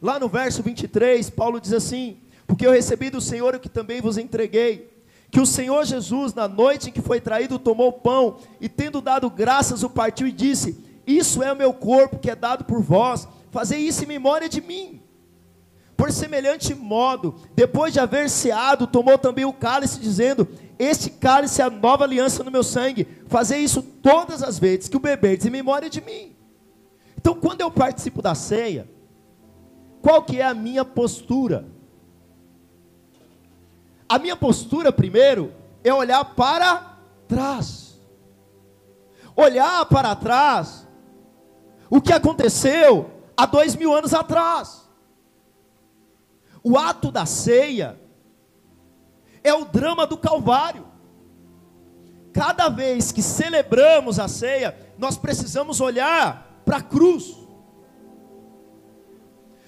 Lá 0.00 0.18
no 0.18 0.28
verso 0.28 0.62
23, 0.62 1.30
Paulo 1.30 1.60
diz 1.60 1.72
assim: 1.72 2.18
Porque 2.46 2.66
eu 2.66 2.72
recebi 2.72 3.10
do 3.10 3.20
Senhor 3.20 3.54
o 3.54 3.60
que 3.60 3.68
também 3.68 4.00
vos 4.00 4.16
entreguei. 4.16 4.92
Que 5.30 5.40
o 5.40 5.46
Senhor 5.46 5.84
Jesus, 5.84 6.32
na 6.32 6.46
noite 6.46 6.90
em 6.90 6.92
que 6.92 7.02
foi 7.02 7.20
traído, 7.20 7.58
tomou 7.58 7.88
o 7.88 7.92
pão 7.92 8.38
e, 8.60 8.68
tendo 8.68 9.00
dado 9.00 9.28
graças, 9.28 9.82
o 9.82 9.90
partiu 9.90 10.28
e 10.28 10.32
disse: 10.32 10.78
Isso 11.06 11.42
é 11.42 11.52
o 11.52 11.56
meu 11.56 11.74
corpo 11.74 12.18
que 12.18 12.30
é 12.30 12.36
dado 12.36 12.64
por 12.64 12.80
vós, 12.80 13.26
fazei 13.50 13.80
isso 13.80 14.04
em 14.04 14.06
memória 14.06 14.48
de 14.48 14.60
mim. 14.60 15.02
Por 15.96 16.10
semelhante 16.10 16.74
modo, 16.74 17.36
depois 17.54 17.92
de 17.92 18.00
haver 18.00 18.28
ceado, 18.28 18.86
tomou 18.86 19.16
também 19.16 19.44
o 19.44 19.52
cálice, 19.52 20.00
dizendo: 20.00 20.48
Este 20.78 21.08
cálice 21.08 21.62
é 21.62 21.64
a 21.64 21.70
nova 21.70 22.04
aliança 22.04 22.42
no 22.42 22.50
meu 22.50 22.62
sangue, 22.62 23.06
fazei 23.28 23.60
isso 23.60 23.82
todas 23.82 24.42
as 24.42 24.58
vezes 24.58 24.88
que 24.88 24.96
o 24.96 25.00
beberdes 25.00 25.46
em 25.46 25.50
memória 25.50 25.88
de 25.88 26.00
mim. 26.00 26.34
Então, 27.16 27.34
quando 27.34 27.60
eu 27.60 27.70
participo 27.70 28.20
da 28.20 28.34
ceia, 28.34 28.88
qual 30.02 30.22
que 30.22 30.40
é 30.40 30.44
a 30.44 30.52
minha 30.52 30.84
postura? 30.84 31.66
A 34.08 34.18
minha 34.18 34.36
postura, 34.36 34.92
primeiro, 34.92 35.52
é 35.82 35.94
olhar 35.94 36.24
para 36.34 36.98
trás. 37.26 37.98
Olhar 39.36 39.86
para 39.86 40.14
trás 40.14 40.86
o 41.88 42.00
que 42.00 42.12
aconteceu 42.12 43.10
há 43.36 43.46
dois 43.46 43.74
mil 43.74 43.94
anos 43.94 44.12
atrás. 44.12 44.83
O 46.66 46.78
ato 46.78 47.12
da 47.12 47.26
ceia 47.26 48.00
é 49.44 49.52
o 49.52 49.66
drama 49.66 50.06
do 50.06 50.16
Calvário. 50.16 50.86
Cada 52.32 52.70
vez 52.70 53.12
que 53.12 53.20
celebramos 53.22 54.18
a 54.18 54.26
ceia, 54.26 54.74
nós 54.96 55.18
precisamos 55.18 55.78
olhar 55.82 56.62
para 56.64 56.78
a 56.78 56.82
cruz. 56.82 57.36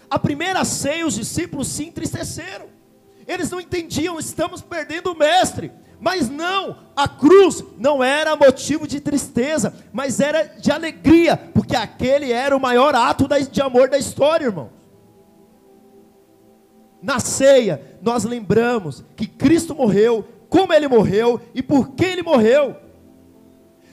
A 0.08 0.18
primeira 0.18 0.64
ceia, 0.64 1.06
os 1.06 1.14
discípulos 1.14 1.68
se 1.68 1.84
entristeceram. 1.84 2.66
Eles 3.26 3.50
não 3.50 3.60
entendiam, 3.60 4.18
estamos 4.18 4.62
perdendo 4.62 5.12
o 5.12 5.18
mestre. 5.18 5.70
Mas 6.00 6.30
não, 6.30 6.78
a 6.96 7.06
cruz 7.06 7.62
não 7.76 8.02
era 8.02 8.36
motivo 8.36 8.86
de 8.86 9.00
tristeza, 9.00 9.74
mas 9.92 10.18
era 10.18 10.44
de 10.44 10.70
alegria, 10.70 11.36
porque 11.52 11.76
aquele 11.76 12.32
era 12.32 12.56
o 12.56 12.60
maior 12.60 12.94
ato 12.94 13.28
de 13.50 13.60
amor 13.60 13.90
da 13.90 13.98
história, 13.98 14.46
irmão. 14.46 14.75
Na 17.06 17.20
ceia, 17.20 17.80
nós 18.02 18.24
lembramos 18.24 19.04
que 19.14 19.28
Cristo 19.28 19.76
morreu, 19.76 20.26
como 20.48 20.72
ele 20.72 20.88
morreu 20.88 21.40
e 21.54 21.62
por 21.62 21.90
que 21.90 22.04
ele 22.04 22.20
morreu. 22.20 22.74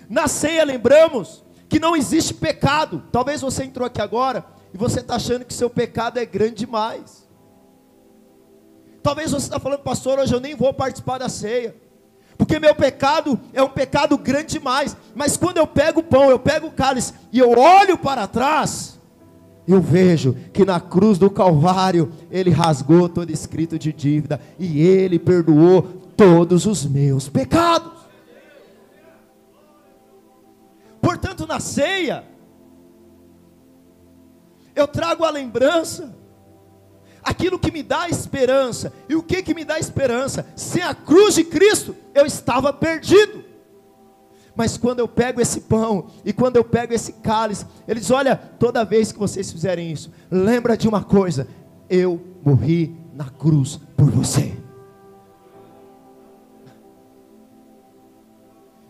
Na 0.09 0.27
ceia, 0.27 0.65
lembramos 0.65 1.43
que 1.69 1.79
não 1.79 1.95
existe 1.95 2.33
pecado. 2.33 3.03
Talvez 3.11 3.39
você 3.39 3.65
entrou 3.65 3.85
aqui 3.85 4.01
agora 4.01 4.43
e 4.73 4.77
você 4.79 4.99
está 4.99 5.17
achando 5.17 5.45
que 5.45 5.53
seu 5.53 5.69
pecado 5.69 6.17
é 6.17 6.25
grande 6.25 6.55
demais. 6.55 7.29
Talvez 9.03 9.29
você 9.29 9.45
está 9.45 9.59
falando, 9.59 9.81
pastor, 9.81 10.17
hoje 10.17 10.33
eu 10.33 10.39
nem 10.39 10.55
vou 10.55 10.73
participar 10.73 11.19
da 11.19 11.29
ceia. 11.29 11.75
Porque 12.35 12.59
meu 12.59 12.73
pecado 12.73 13.39
é 13.53 13.61
um 13.61 13.69
pecado 13.69 14.17
grande 14.17 14.53
demais. 14.53 14.97
Mas 15.13 15.37
quando 15.37 15.59
eu 15.59 15.67
pego 15.67 15.99
o 15.99 16.03
pão, 16.03 16.31
eu 16.31 16.39
pego 16.39 16.65
o 16.65 16.71
cálice 16.71 17.13
e 17.31 17.37
eu 17.37 17.51
olho 17.51 17.95
para 17.95 18.25
trás, 18.25 18.99
eu 19.67 19.81
vejo 19.81 20.35
que 20.51 20.65
na 20.65 20.79
cruz 20.79 21.17
do 21.17 21.29
Calvário 21.29 22.11
ele 22.29 22.49
rasgou 22.49 23.07
todo 23.07 23.31
escrito 23.31 23.79
de 23.79 23.93
dívida 23.93 24.39
e 24.59 24.81
ele 24.81 25.17
perdoou 25.17 25.81
todos 26.17 26.65
os 26.65 26.85
meus 26.85 27.29
pecados. 27.29 27.91
Portanto, 31.01 31.45
na 31.47 31.59
ceia, 31.59 32.23
eu 34.75 34.87
trago 34.87 35.23
a 35.23 35.29
lembrança 35.29 36.15
aquilo 37.23 37.57
que 37.57 37.71
me 37.71 37.81
dá 37.81 38.09
esperança. 38.09 38.91
E 39.07 39.15
o 39.15 39.23
que 39.23 39.41
que 39.41 39.53
me 39.53 39.63
dá 39.63 39.79
esperança? 39.79 40.45
Sem 40.55 40.83
a 40.83 40.93
cruz 40.93 41.35
de 41.35 41.43
Cristo, 41.43 41.95
eu 42.13 42.25
estava 42.25 42.73
perdido. 42.73 43.43
Mas 44.55 44.77
quando 44.77 44.99
eu 44.99 45.07
pego 45.07 45.41
esse 45.41 45.61
pão 45.61 46.07
e 46.23 46.31
quando 46.31 46.57
eu 46.57 46.63
pego 46.63 46.93
esse 46.93 47.13
cálice, 47.13 47.65
ele 47.87 47.99
diz: 47.99 48.11
Olha, 48.11 48.35
toda 48.35 48.85
vez 48.85 49.11
que 49.11 49.19
vocês 49.19 49.51
fizerem 49.51 49.91
isso, 49.91 50.11
lembra 50.29 50.77
de 50.77 50.87
uma 50.87 51.03
coisa: 51.03 51.47
eu 51.89 52.21
morri 52.43 52.95
na 53.13 53.29
cruz 53.29 53.79
por 53.97 54.09
você. 54.11 54.53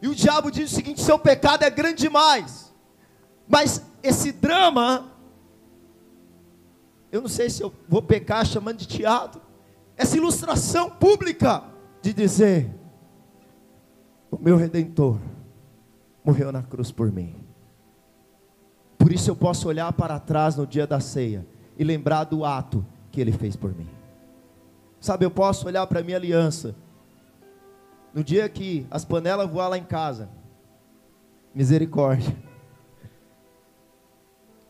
E 0.02 0.08
o 0.08 0.16
diabo 0.16 0.52
diz 0.52 0.72
o 0.72 0.76
seguinte: 0.76 1.02
seu 1.02 1.18
pecado 1.18 1.64
é 1.64 1.70
grande 1.70 2.02
demais. 2.02 2.74
Mas 3.48 3.82
esse 4.02 4.32
drama 4.32 5.14
eu 7.14 7.22
não 7.22 7.30
sei 7.30 7.48
se 7.48 7.62
eu 7.62 7.72
vou 7.88 8.02
pecar 8.02 8.44
chamando 8.44 8.80
de 8.80 8.88
teatro, 8.88 9.40
essa 9.96 10.18
ilustração 10.18 10.90
pública 10.90 11.64
de 12.02 12.12
dizer: 12.12 12.74
o 14.32 14.38
meu 14.42 14.58
redentor 14.58 15.20
morreu 16.24 16.52
na 16.52 16.64
cruz 16.64 16.92
por 16.92 17.12
mim. 17.12 17.36
Por 18.98 19.12
isso 19.12 19.30
eu 19.30 19.36
posso 19.36 19.68
olhar 19.68 19.92
para 19.92 20.20
trás 20.20 20.56
no 20.56 20.66
dia 20.66 20.88
da 20.88 21.00
ceia 21.00 21.46
e 21.78 21.84
lembrar 21.84 22.24
do 22.24 22.46
ato 22.46 22.86
que 23.12 23.20
ele 23.20 23.32
fez 23.32 23.56
por 23.56 23.76
mim. 23.76 23.90
Sabe, 25.00 25.26
eu 25.26 25.32
posso 25.32 25.68
olhar 25.68 25.86
para 25.88 26.00
a 26.00 26.04
minha 26.04 26.16
aliança. 26.16 26.74
No 28.14 28.24
dia 28.24 28.48
que 28.48 28.88
as 28.90 29.04
panelas 29.04 29.50
voar 29.50 29.68
lá 29.68 29.78
em 29.78 29.84
casa, 29.84 30.30
misericórdia. 31.54 32.34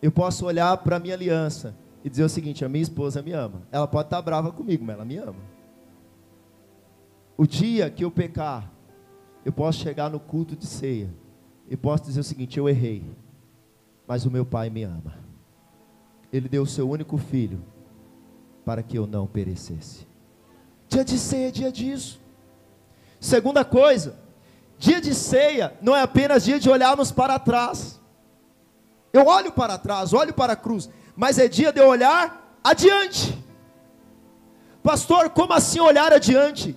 Eu 0.01 0.11
posso 0.11 0.45
olhar 0.45 0.75
para 0.77 0.95
a 0.95 0.99
minha 0.99 1.13
aliança 1.13 1.75
e 2.03 2.09
dizer 2.09 2.23
o 2.23 2.29
seguinte: 2.29 2.65
a 2.65 2.69
minha 2.69 2.81
esposa 2.81 3.21
me 3.21 3.31
ama. 3.31 3.61
Ela 3.71 3.87
pode 3.87 4.07
estar 4.07 4.21
brava 4.21 4.51
comigo, 4.51 4.83
mas 4.83 4.95
ela 4.95 5.05
me 5.05 5.17
ama. 5.17 5.53
O 7.37 7.45
dia 7.45 7.89
que 7.89 8.03
eu 8.03 8.11
pecar, 8.11 8.71
eu 9.45 9.51
posso 9.53 9.79
chegar 9.79 10.09
no 10.09 10.19
culto 10.19 10.55
de 10.55 10.65
ceia 10.65 11.09
e 11.73 11.75
posso 11.75 12.03
dizer 12.03 12.19
o 12.19 12.23
seguinte: 12.23 12.59
eu 12.59 12.69
errei, 12.69 13.03
mas 14.07 14.27
o 14.27 14.31
meu 14.31 14.45
pai 14.45 14.69
me 14.69 14.83
ama. 14.83 15.15
Ele 16.31 16.47
deu 16.47 16.61
o 16.61 16.67
seu 16.67 16.87
único 16.87 17.17
filho 17.17 17.63
para 18.63 18.83
que 18.83 18.95
eu 18.95 19.07
não 19.07 19.25
perecesse. 19.25 20.07
Dia 20.87 21.03
de 21.03 21.17
ceia 21.17 21.47
é 21.47 21.51
dia 21.51 21.71
disso. 21.71 22.21
Segunda 23.19 23.65
coisa, 23.65 24.19
dia 24.77 25.01
de 25.01 25.15
ceia 25.15 25.75
não 25.81 25.95
é 25.95 26.01
apenas 26.03 26.43
dia 26.43 26.59
de 26.59 26.69
olharmos 26.69 27.11
para 27.11 27.39
trás. 27.39 27.99
Eu 29.11 29.25
olho 29.25 29.51
para 29.51 29.75
trás, 29.75 30.13
olho 30.13 30.33
para 30.33 30.53
a 30.53 30.55
cruz 30.55 30.87
mas 31.15 31.37
é 31.39 31.47
dia 31.47 31.71
de 31.71 31.79
eu 31.79 31.87
olhar 31.87 32.57
adiante. 32.63 33.43
Pastor, 34.83 35.29
como 35.31 35.53
assim 35.53 35.79
olhar 35.79 36.11
adiante? 36.11 36.75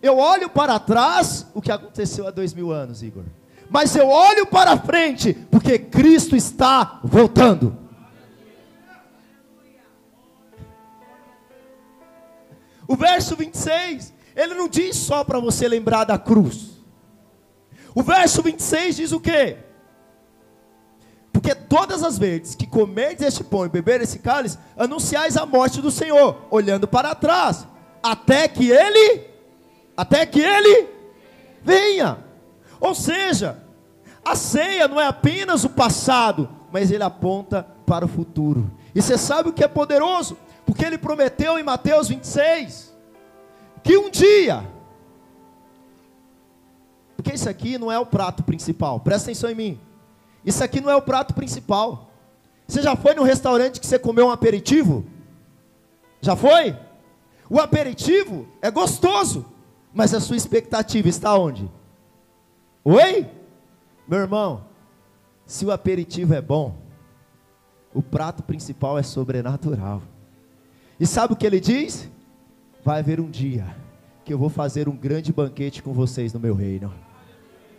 Eu 0.00 0.18
olho 0.18 0.48
para 0.48 0.78
trás 0.78 1.46
o 1.52 1.60
que 1.60 1.72
aconteceu 1.72 2.26
há 2.26 2.30
dois 2.30 2.54
mil 2.54 2.70
anos, 2.70 3.02
Igor. 3.02 3.24
Mas 3.70 3.94
eu 3.94 4.08
olho 4.08 4.46
para 4.46 4.76
frente, 4.76 5.32
porque 5.48 5.78
Cristo 5.78 6.34
está 6.34 7.00
voltando. 7.04 7.78
O 12.88 12.96
verso 12.96 13.36
26, 13.36 14.12
ele 14.34 14.54
não 14.54 14.68
diz 14.68 14.96
só 14.96 15.22
para 15.22 15.38
você 15.38 15.68
lembrar 15.68 16.02
da 16.02 16.18
cruz. 16.18 16.70
O 17.94 18.02
verso 18.02 18.42
26 18.42 18.96
diz 18.96 19.12
o 19.12 19.20
quê? 19.20 19.58
Porque 21.32 21.54
todas 21.54 22.02
as 22.02 22.18
vezes 22.18 22.56
que 22.56 22.66
comerdes 22.66 23.24
este 23.24 23.44
pão 23.44 23.64
e 23.64 23.68
beber 23.68 24.00
esse 24.00 24.18
cálice, 24.18 24.58
anunciais 24.76 25.36
a 25.36 25.46
morte 25.46 25.80
do 25.80 25.92
Senhor, 25.92 26.48
olhando 26.50 26.88
para 26.88 27.14
trás, 27.14 27.64
até 28.02 28.48
que 28.48 28.68
ele, 28.68 29.24
até 29.96 30.26
que 30.26 30.40
ele 30.40 30.88
venha. 31.62 32.18
Ou 32.80 32.94
seja, 32.94 33.59
a 34.24 34.34
ceia 34.36 34.86
não 34.86 35.00
é 35.00 35.06
apenas 35.06 35.64
o 35.64 35.70
passado, 35.70 36.48
mas 36.70 36.90
ele 36.90 37.02
aponta 37.02 37.66
para 37.86 38.04
o 38.04 38.08
futuro. 38.08 38.70
E 38.94 39.00
você 39.00 39.16
sabe 39.16 39.48
o 39.48 39.52
que 39.52 39.64
é 39.64 39.68
poderoso? 39.68 40.36
Porque 40.64 40.84
ele 40.84 40.98
prometeu 40.98 41.58
em 41.58 41.62
Mateus 41.62 42.08
26 42.08 42.90
que 43.82 43.96
um 43.96 44.10
dia, 44.10 44.62
porque 47.16 47.32
isso 47.32 47.48
aqui 47.48 47.78
não 47.78 47.90
é 47.90 47.98
o 47.98 48.04
prato 48.04 48.42
principal, 48.42 49.00
presta 49.00 49.30
atenção 49.30 49.50
em 49.50 49.54
mim. 49.54 49.80
Isso 50.44 50.62
aqui 50.62 50.80
não 50.80 50.90
é 50.90 50.96
o 50.96 51.02
prato 51.02 51.34
principal. 51.34 52.10
Você 52.66 52.82
já 52.82 52.94
foi 52.94 53.14
no 53.14 53.22
restaurante 53.22 53.80
que 53.80 53.86
você 53.86 53.98
comeu 53.98 54.26
um 54.26 54.30
aperitivo? 54.30 55.04
Já 56.20 56.36
foi? 56.36 56.76
O 57.48 57.58
aperitivo 57.58 58.46
é 58.62 58.70
gostoso, 58.70 59.44
mas 59.92 60.14
a 60.14 60.20
sua 60.20 60.36
expectativa 60.36 61.08
está 61.08 61.36
onde? 61.36 61.68
Oi? 62.84 63.26
Meu 64.06 64.18
irmão, 64.18 64.64
se 65.46 65.64
o 65.64 65.70
aperitivo 65.70 66.34
é 66.34 66.40
bom, 66.40 66.76
o 67.92 68.02
prato 68.02 68.42
principal 68.42 68.98
é 68.98 69.02
sobrenatural. 69.02 70.02
E 70.98 71.06
sabe 71.06 71.32
o 71.32 71.36
que 71.36 71.46
ele 71.46 71.60
diz? 71.60 72.08
Vai 72.84 73.00
haver 73.00 73.20
um 73.20 73.30
dia 73.30 73.76
que 74.24 74.32
eu 74.32 74.38
vou 74.38 74.48
fazer 74.48 74.88
um 74.88 74.96
grande 74.96 75.32
banquete 75.32 75.82
com 75.82 75.92
vocês 75.92 76.32
no 76.32 76.38
meu 76.38 76.54
reino. 76.54 76.92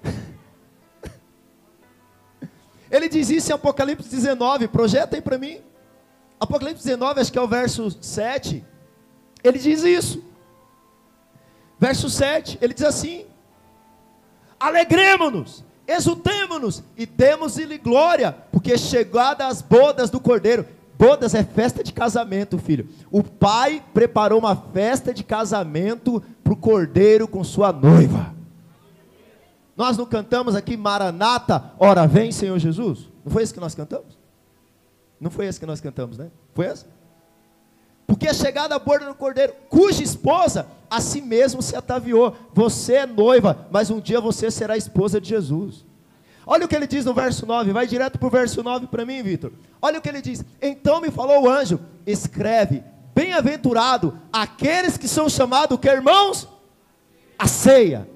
Ele 2.91 3.07
diz 3.07 3.29
isso 3.29 3.51
em 3.51 3.55
Apocalipse 3.55 4.09
19, 4.09 4.67
projeta 4.67 5.15
aí 5.15 5.21
para 5.21 5.37
mim. 5.37 5.61
Apocalipse 6.37 6.83
19, 6.83 7.21
acho 7.21 7.31
que 7.31 7.39
é 7.39 7.41
o 7.41 7.47
verso 7.47 7.89
7. 8.01 8.65
ele 9.41 9.57
diz 9.57 9.83
isso. 9.83 10.21
Verso 11.79 12.09
7, 12.09 12.59
ele 12.61 12.73
diz 12.73 12.83
assim: 12.83 13.25
Alegremos-nos, 14.59 15.63
exultemos-nos 15.87 16.83
e 16.97 17.05
demos-lhe 17.05 17.77
glória, 17.77 18.31
porque 18.51 18.77
chegada 18.77 19.47
as 19.47 19.61
bodas 19.61 20.09
do 20.09 20.19
Cordeiro. 20.19 20.65
Bodas 20.97 21.33
é 21.33 21.43
festa 21.43 21.83
de 21.83 21.91
casamento, 21.91 22.59
filho. 22.59 22.87
O 23.09 23.23
pai 23.23 23.83
preparou 23.91 24.37
uma 24.37 24.55
festa 24.55 25.11
de 25.11 25.23
casamento 25.23 26.21
para 26.43 26.53
o 26.53 26.55
cordeiro 26.55 27.27
com 27.27 27.43
sua 27.43 27.73
noiva. 27.73 28.35
Nós 29.75 29.97
não 29.97 30.05
cantamos 30.05 30.53
aqui 30.55 30.77
Maranata, 30.77 31.71
ora 31.79 32.05
vem 32.05 32.31
Senhor 32.31 32.59
Jesus? 32.59 33.09
Não 33.25 33.31
foi 33.31 33.41
esse 33.41 33.51
que 33.51 33.59
nós 33.59 33.73
cantamos? 33.73 34.15
Não 35.19 35.31
foi 35.31 35.47
esse 35.47 35.59
que 35.59 35.65
nós 35.65 35.81
cantamos, 35.81 36.19
né? 36.19 36.29
Foi 36.53 36.67
esse? 36.67 36.85
Porque 38.11 38.27
a 38.27 38.33
chegada 38.33 38.75
a 38.75 38.79
borda 38.79 39.05
do 39.05 39.15
cordeiro, 39.15 39.53
cuja 39.69 40.03
esposa 40.03 40.67
a 40.89 40.99
si 40.99 41.21
mesmo 41.21 41.61
se 41.61 41.77
ataviou. 41.77 42.35
Você 42.53 42.95
é 42.95 43.05
noiva, 43.05 43.69
mas 43.71 43.89
um 43.89 44.01
dia 44.01 44.19
você 44.19 44.51
será 44.51 44.75
esposa 44.75 45.21
de 45.21 45.29
Jesus. 45.29 45.85
Olha 46.45 46.65
o 46.65 46.67
que 46.67 46.75
ele 46.75 46.87
diz 46.87 47.05
no 47.05 47.13
verso 47.13 47.45
9, 47.45 47.71
vai 47.71 47.87
direto 47.87 48.19
para 48.19 48.27
o 48.27 48.29
verso 48.29 48.61
9 48.61 48.87
para 48.87 49.05
mim, 49.05 49.23
Vitor. 49.23 49.53
Olha 49.81 49.97
o 49.97 50.01
que 50.01 50.09
ele 50.09 50.21
diz: 50.21 50.43
Então 50.61 50.99
me 50.99 51.09
falou 51.09 51.43
o 51.43 51.49
anjo: 51.49 51.79
escreve, 52.05 52.83
bem-aventurado 53.15 54.19
aqueles 54.33 54.97
que 54.97 55.07
são 55.07 55.29
chamados, 55.29 55.79
que 55.79 55.87
irmãos? 55.87 56.49
A 57.39 57.47
ceia. 57.47 58.09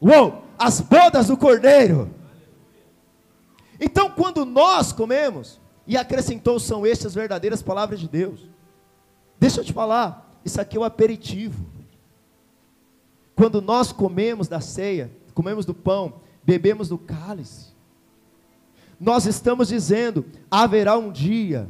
Uou, 0.00 0.42
as 0.58 0.80
bodas 0.80 1.26
do 1.26 1.36
cordeiro. 1.36 2.08
Então, 3.78 4.08
quando 4.08 4.46
nós 4.46 4.90
comemos, 4.90 5.60
e 5.86 5.98
acrescentou, 5.98 6.58
são 6.58 6.86
estas 6.86 7.14
verdadeiras 7.14 7.60
palavras 7.60 8.00
de 8.00 8.08
Deus. 8.08 8.51
Deixa 9.42 9.58
eu 9.58 9.64
te 9.64 9.72
falar, 9.72 10.38
isso 10.44 10.60
aqui 10.60 10.76
é 10.76 10.80
o 10.80 10.84
aperitivo. 10.84 11.66
Quando 13.34 13.60
nós 13.60 13.90
comemos 13.90 14.46
da 14.46 14.60
ceia, 14.60 15.10
comemos 15.34 15.66
do 15.66 15.74
pão, 15.74 16.20
bebemos 16.44 16.88
do 16.88 16.96
cálice. 16.96 17.72
Nós 19.00 19.26
estamos 19.26 19.66
dizendo: 19.66 20.24
haverá 20.48 20.96
um 20.96 21.10
dia 21.10 21.68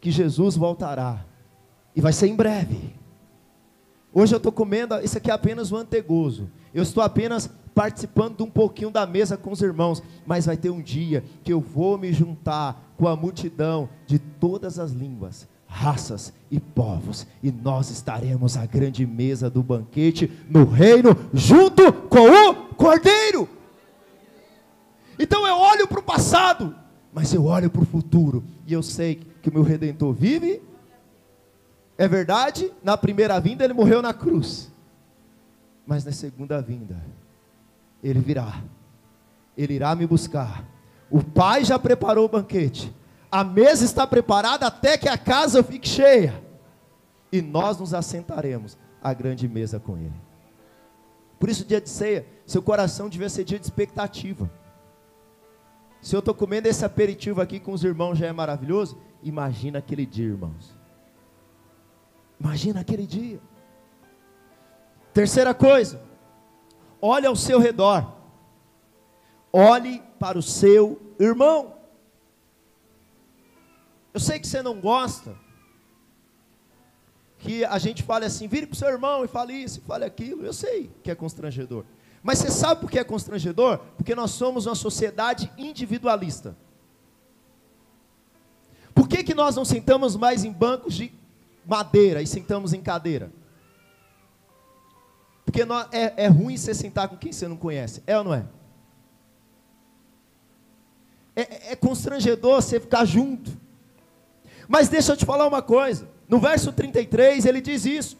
que 0.00 0.12
Jesus 0.12 0.54
voltará, 0.54 1.26
e 1.96 2.00
vai 2.00 2.12
ser 2.12 2.28
em 2.28 2.36
breve. 2.36 2.94
Hoje 4.14 4.32
eu 4.32 4.36
estou 4.36 4.52
comendo, 4.52 4.94
isso 5.00 5.18
aqui 5.18 5.32
é 5.32 5.34
apenas 5.34 5.72
o 5.72 5.76
antegozo. 5.76 6.48
Eu 6.72 6.84
estou 6.84 7.02
apenas 7.02 7.50
participando 7.74 8.36
de 8.36 8.44
um 8.44 8.50
pouquinho 8.50 8.90
da 8.92 9.04
mesa 9.04 9.36
com 9.36 9.50
os 9.50 9.60
irmãos, 9.60 10.00
mas 10.24 10.46
vai 10.46 10.56
ter 10.56 10.70
um 10.70 10.80
dia 10.80 11.24
que 11.42 11.52
eu 11.52 11.60
vou 11.60 11.98
me 11.98 12.12
juntar 12.12 12.94
com 12.96 13.08
a 13.08 13.16
multidão 13.16 13.88
de 14.06 14.20
todas 14.20 14.78
as 14.78 14.92
línguas, 14.92 15.48
raças 15.70 16.32
e 16.50 16.58
povos, 16.58 17.26
e 17.42 17.50
nós 17.50 17.90
estaremos 17.90 18.56
à 18.56 18.66
grande 18.66 19.06
mesa 19.06 19.48
do 19.48 19.62
banquete 19.62 20.30
no 20.50 20.64
reino, 20.64 21.16
junto 21.32 21.92
com 21.92 22.28
o 22.28 22.54
Cordeiro. 22.74 23.48
Então 25.18 25.46
eu 25.46 25.56
olho 25.56 25.86
para 25.86 26.00
o 26.00 26.02
passado, 26.02 26.74
mas 27.14 27.32
eu 27.32 27.44
olho 27.44 27.70
para 27.70 27.82
o 27.82 27.86
futuro, 27.86 28.42
e 28.66 28.72
eu 28.72 28.82
sei 28.82 29.20
que 29.40 29.48
o 29.48 29.52
meu 29.52 29.62
redentor 29.62 30.12
vive. 30.12 30.60
É 31.96 32.08
verdade, 32.08 32.72
na 32.82 32.96
primeira 32.96 33.38
vinda 33.38 33.64
ele 33.64 33.72
morreu 33.72 34.02
na 34.02 34.12
cruz, 34.12 34.70
mas 35.86 36.04
na 36.04 36.12
segunda 36.12 36.60
vinda, 36.60 37.00
ele 38.02 38.18
virá, 38.18 38.60
ele 39.56 39.74
irá 39.74 39.94
me 39.94 40.06
buscar. 40.06 40.64
O 41.10 41.22
Pai 41.22 41.64
já 41.64 41.78
preparou 41.78 42.24
o 42.24 42.28
banquete, 42.28 42.92
a 43.30 43.44
mesa 43.44 43.84
está 43.84 44.06
preparada 44.06 44.66
até 44.66 44.98
que 44.98 45.08
a 45.08 45.16
casa 45.16 45.62
fique 45.62 45.88
cheia, 45.88 46.42
e 47.30 47.40
nós 47.40 47.78
nos 47.78 47.94
assentaremos 47.94 48.76
à 49.02 49.14
grande 49.14 49.46
mesa 49.48 49.78
com 49.78 49.96
Ele. 49.96 50.20
Por 51.38 51.48
isso, 51.48 51.64
dia 51.64 51.80
de 51.80 51.88
ceia, 51.88 52.26
seu 52.44 52.60
coração 52.60 53.08
devia 53.08 53.28
ser 53.28 53.44
dia 53.44 53.58
de 53.58 53.64
expectativa. 53.64 54.50
Se 56.02 56.14
eu 56.14 56.18
estou 56.18 56.34
comendo 56.34 56.66
esse 56.66 56.84
aperitivo 56.84 57.40
aqui 57.40 57.60
com 57.60 57.72
os 57.72 57.84
irmãos 57.84 58.18
já 58.18 58.26
é 58.26 58.32
maravilhoso, 58.32 58.98
imagina 59.22 59.78
aquele 59.78 60.04
dia, 60.04 60.26
irmãos. 60.26 60.74
Imagina 62.38 62.80
aquele 62.80 63.06
dia. 63.06 63.40
Terceira 65.12 65.52
coisa, 65.54 66.02
olhe 67.00 67.26
ao 67.26 67.36
seu 67.36 67.58
redor. 67.58 68.12
Olhe 69.52 70.02
para 70.18 70.38
o 70.38 70.42
seu 70.42 71.00
irmão. 71.18 71.79
Eu 74.12 74.20
sei 74.20 74.38
que 74.38 74.46
você 74.46 74.62
não 74.62 74.80
gosta 74.80 75.36
que 77.38 77.64
a 77.64 77.78
gente 77.78 78.02
fale 78.02 78.26
assim, 78.26 78.46
vire 78.46 78.66
para 78.66 78.74
o 78.74 78.76
seu 78.76 78.88
irmão 78.88 79.24
e 79.24 79.28
fale 79.28 79.54
isso, 79.54 79.78
e 79.78 79.82
fale 79.82 80.04
aquilo. 80.04 80.44
Eu 80.44 80.52
sei 80.52 80.90
que 81.02 81.10
é 81.10 81.14
constrangedor. 81.14 81.84
Mas 82.22 82.38
você 82.38 82.50
sabe 82.50 82.82
por 82.82 82.90
que 82.90 82.98
é 82.98 83.04
constrangedor? 83.04 83.78
Porque 83.96 84.14
nós 84.14 84.32
somos 84.32 84.66
uma 84.66 84.74
sociedade 84.74 85.50
individualista. 85.56 86.54
Por 88.94 89.08
que, 89.08 89.24
que 89.24 89.34
nós 89.34 89.56
não 89.56 89.64
sentamos 89.64 90.16
mais 90.16 90.44
em 90.44 90.52
bancos 90.52 90.94
de 90.94 91.10
madeira 91.64 92.20
e 92.20 92.26
sentamos 92.26 92.74
em 92.74 92.82
cadeira? 92.82 93.32
Porque 95.46 95.64
nós, 95.64 95.88
é, 95.92 96.24
é 96.24 96.26
ruim 96.28 96.56
você 96.56 96.74
sentar 96.74 97.08
com 97.08 97.16
quem 97.16 97.32
você 97.32 97.48
não 97.48 97.56
conhece, 97.56 98.02
é 98.06 98.18
ou 98.18 98.24
não 98.24 98.34
é? 98.34 98.44
É, 101.34 101.72
é 101.72 101.76
constrangedor 101.76 102.60
você 102.60 102.78
ficar 102.78 103.06
junto. 103.06 103.49
Mas 104.70 104.88
deixa 104.88 105.10
eu 105.10 105.16
te 105.16 105.26
falar 105.26 105.48
uma 105.48 105.60
coisa. 105.60 106.08
No 106.28 106.38
verso 106.38 106.70
33 106.70 107.44
ele 107.44 107.60
diz 107.60 107.84
isso. 107.84 108.16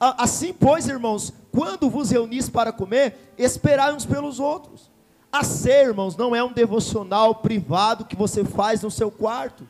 Assim, 0.00 0.50
pois, 0.50 0.88
irmãos, 0.88 1.30
quando 1.52 1.90
vos 1.90 2.10
reunis 2.10 2.48
para 2.48 2.72
comer, 2.72 3.34
esperai 3.36 3.92
uns 3.92 4.06
pelos 4.06 4.40
outros. 4.40 4.90
A 5.30 5.44
ser, 5.44 5.88
irmãos, 5.88 6.16
não 6.16 6.34
é 6.34 6.42
um 6.42 6.54
devocional 6.54 7.34
privado 7.34 8.06
que 8.06 8.16
você 8.16 8.42
faz 8.42 8.80
no 8.80 8.90
seu 8.90 9.10
quarto. 9.10 9.68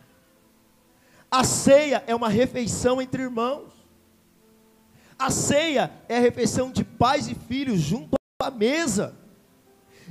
A 1.28 1.42
ceia 1.42 2.04
é 2.06 2.14
uma 2.14 2.28
refeição 2.28 3.02
entre 3.02 3.24
irmãos. 3.24 3.72
A 5.18 5.32
ceia 5.32 5.90
é 6.08 6.18
a 6.18 6.20
refeição 6.20 6.70
de 6.70 6.84
pais 6.84 7.26
e 7.26 7.34
filhos 7.34 7.80
junto 7.80 8.14
à 8.40 8.52
mesa. 8.52 9.16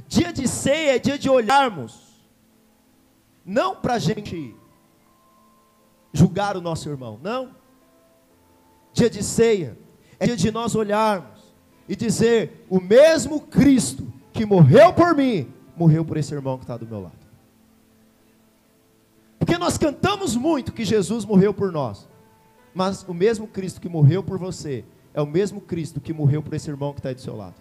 Dia 0.05 0.33
de 0.33 0.49
ceia 0.49 0.97
é 0.97 0.99
dia 0.99 1.17
de 1.17 1.29
olharmos, 1.29 2.27
não 3.45 3.73
para 3.73 3.93
a 3.93 3.99
gente 3.99 4.58
julgar 6.13 6.57
o 6.57 6.61
nosso 6.61 6.89
irmão, 6.89 7.19
não. 7.21 7.51
Dia 8.93 9.09
de 9.09 9.23
ceia 9.23 9.77
é 10.19 10.25
dia 10.25 10.35
de 10.35 10.51
nós 10.51 10.75
olharmos 10.75 11.53
e 11.87 11.95
dizer: 11.95 12.65
o 12.69 12.79
mesmo 12.79 13.41
Cristo 13.41 14.11
que 14.33 14.45
morreu 14.45 14.93
por 14.93 15.15
mim, 15.15 15.51
morreu 15.75 16.03
por 16.03 16.17
esse 16.17 16.33
irmão 16.33 16.57
que 16.57 16.63
está 16.63 16.77
do 16.77 16.85
meu 16.85 17.01
lado. 17.01 17.19
Porque 19.37 19.57
nós 19.57 19.77
cantamos 19.77 20.35
muito 20.35 20.73
que 20.73 20.83
Jesus 20.83 21.25
morreu 21.25 21.53
por 21.53 21.71
nós, 21.71 22.07
mas 22.73 23.03
o 23.07 23.13
mesmo 23.13 23.47
Cristo 23.47 23.79
que 23.79 23.89
morreu 23.89 24.21
por 24.21 24.37
você 24.37 24.83
é 25.13 25.21
o 25.21 25.25
mesmo 25.25 25.61
Cristo 25.61 25.99
que 25.99 26.13
morreu 26.13 26.43
por 26.43 26.53
esse 26.53 26.69
irmão 26.69 26.93
que 26.93 26.99
está 26.99 27.13
do 27.13 27.21
seu 27.21 27.35
lado. 27.35 27.55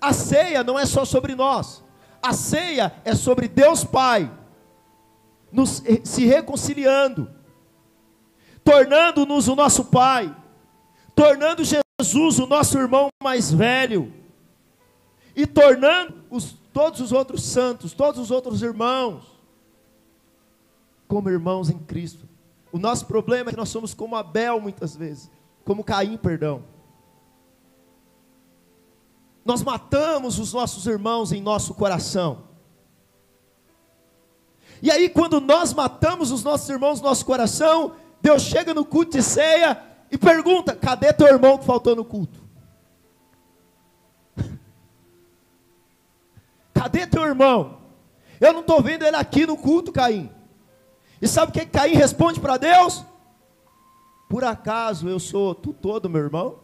A 0.00 0.12
ceia 0.12 0.64
não 0.64 0.78
é 0.78 0.86
só 0.86 1.04
sobre 1.04 1.34
nós, 1.34 1.84
a 2.22 2.32
ceia 2.32 2.92
é 3.04 3.14
sobre 3.14 3.46
Deus 3.46 3.84
Pai, 3.84 4.30
nos, 5.52 5.82
se 6.04 6.24
reconciliando, 6.26 7.30
tornando-nos 8.64 9.48
o 9.48 9.56
nosso 9.56 9.86
Pai, 9.86 10.34
tornando 11.14 11.62
Jesus 11.64 12.38
o 12.38 12.46
nosso 12.46 12.78
irmão 12.78 13.08
mais 13.22 13.52
velho, 13.52 14.12
e 15.34 15.46
tornando 15.46 16.14
os, 16.30 16.56
todos 16.72 17.00
os 17.00 17.12
outros 17.12 17.42
santos, 17.42 17.92
todos 17.92 18.20
os 18.20 18.30
outros 18.30 18.62
irmãos, 18.62 19.24
como 21.08 21.30
irmãos 21.30 21.70
em 21.70 21.78
Cristo. 21.78 22.28
O 22.72 22.78
nosso 22.78 23.06
problema 23.06 23.50
é 23.50 23.52
que 23.52 23.58
nós 23.58 23.68
somos 23.68 23.94
como 23.94 24.16
Abel 24.16 24.60
muitas 24.60 24.94
vezes, 24.94 25.30
como 25.64 25.82
Caim, 25.84 26.16
perdão. 26.16 26.64
Nós 29.44 29.62
matamos 29.62 30.38
os 30.38 30.52
nossos 30.52 30.86
irmãos 30.86 31.32
em 31.32 31.40
nosso 31.40 31.74
coração. 31.74 32.49
E 34.82 34.90
aí, 34.90 35.08
quando 35.08 35.40
nós 35.40 35.74
matamos 35.74 36.30
os 36.30 36.42
nossos 36.42 36.68
irmãos 36.68 37.00
no 37.00 37.08
nosso 37.08 37.24
coração, 37.24 37.96
Deus 38.20 38.42
chega 38.42 38.72
no 38.72 38.84
culto 38.84 39.16
de 39.16 39.22
ceia 39.22 39.80
e 40.10 40.18
pergunta: 40.18 40.74
cadê 40.74 41.12
teu 41.12 41.26
irmão 41.26 41.58
que 41.58 41.64
faltou 41.64 41.94
no 41.94 42.04
culto? 42.04 42.40
Cadê 46.72 47.06
teu 47.06 47.22
irmão? 47.22 47.78
Eu 48.40 48.54
não 48.54 48.60
estou 48.60 48.82
vendo 48.82 49.04
ele 49.04 49.16
aqui 49.16 49.46
no 49.46 49.56
culto, 49.56 49.92
Caim. 49.92 50.30
E 51.20 51.28
sabe 51.28 51.50
o 51.50 51.52
que 51.52 51.66
Caim 51.66 51.92
responde 51.94 52.40
para 52.40 52.56
Deus? 52.56 53.04
Por 54.30 54.44
acaso 54.44 55.08
eu 55.08 55.20
sou 55.20 55.54
tutor 55.54 56.00
do 56.00 56.08
meu 56.08 56.22
irmão? 56.22 56.58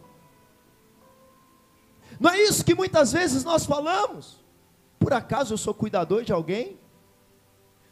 Não 2.18 2.31
é 2.31 2.40
isso 2.40 2.64
que 2.64 2.74
muitas 2.74 3.12
vezes 3.12 3.44
nós 3.44 3.66
falamos? 3.66 4.42
Por 4.98 5.12
acaso 5.12 5.52
eu 5.52 5.59
sou 5.59 5.74
cuidador 5.74 6.24
de 6.24 6.33
alguém? 6.33 6.79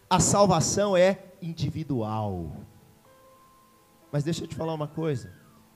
A 0.09 0.21
salvação 0.21 0.97
é 0.97 1.19
individual. 1.41 2.53
Mas 4.13 4.25
deixa 4.25 4.45
eu 4.45 4.49
te 4.49 4.55
falar 4.55 4.75
uma 4.75 4.89
coisa: 4.89 5.33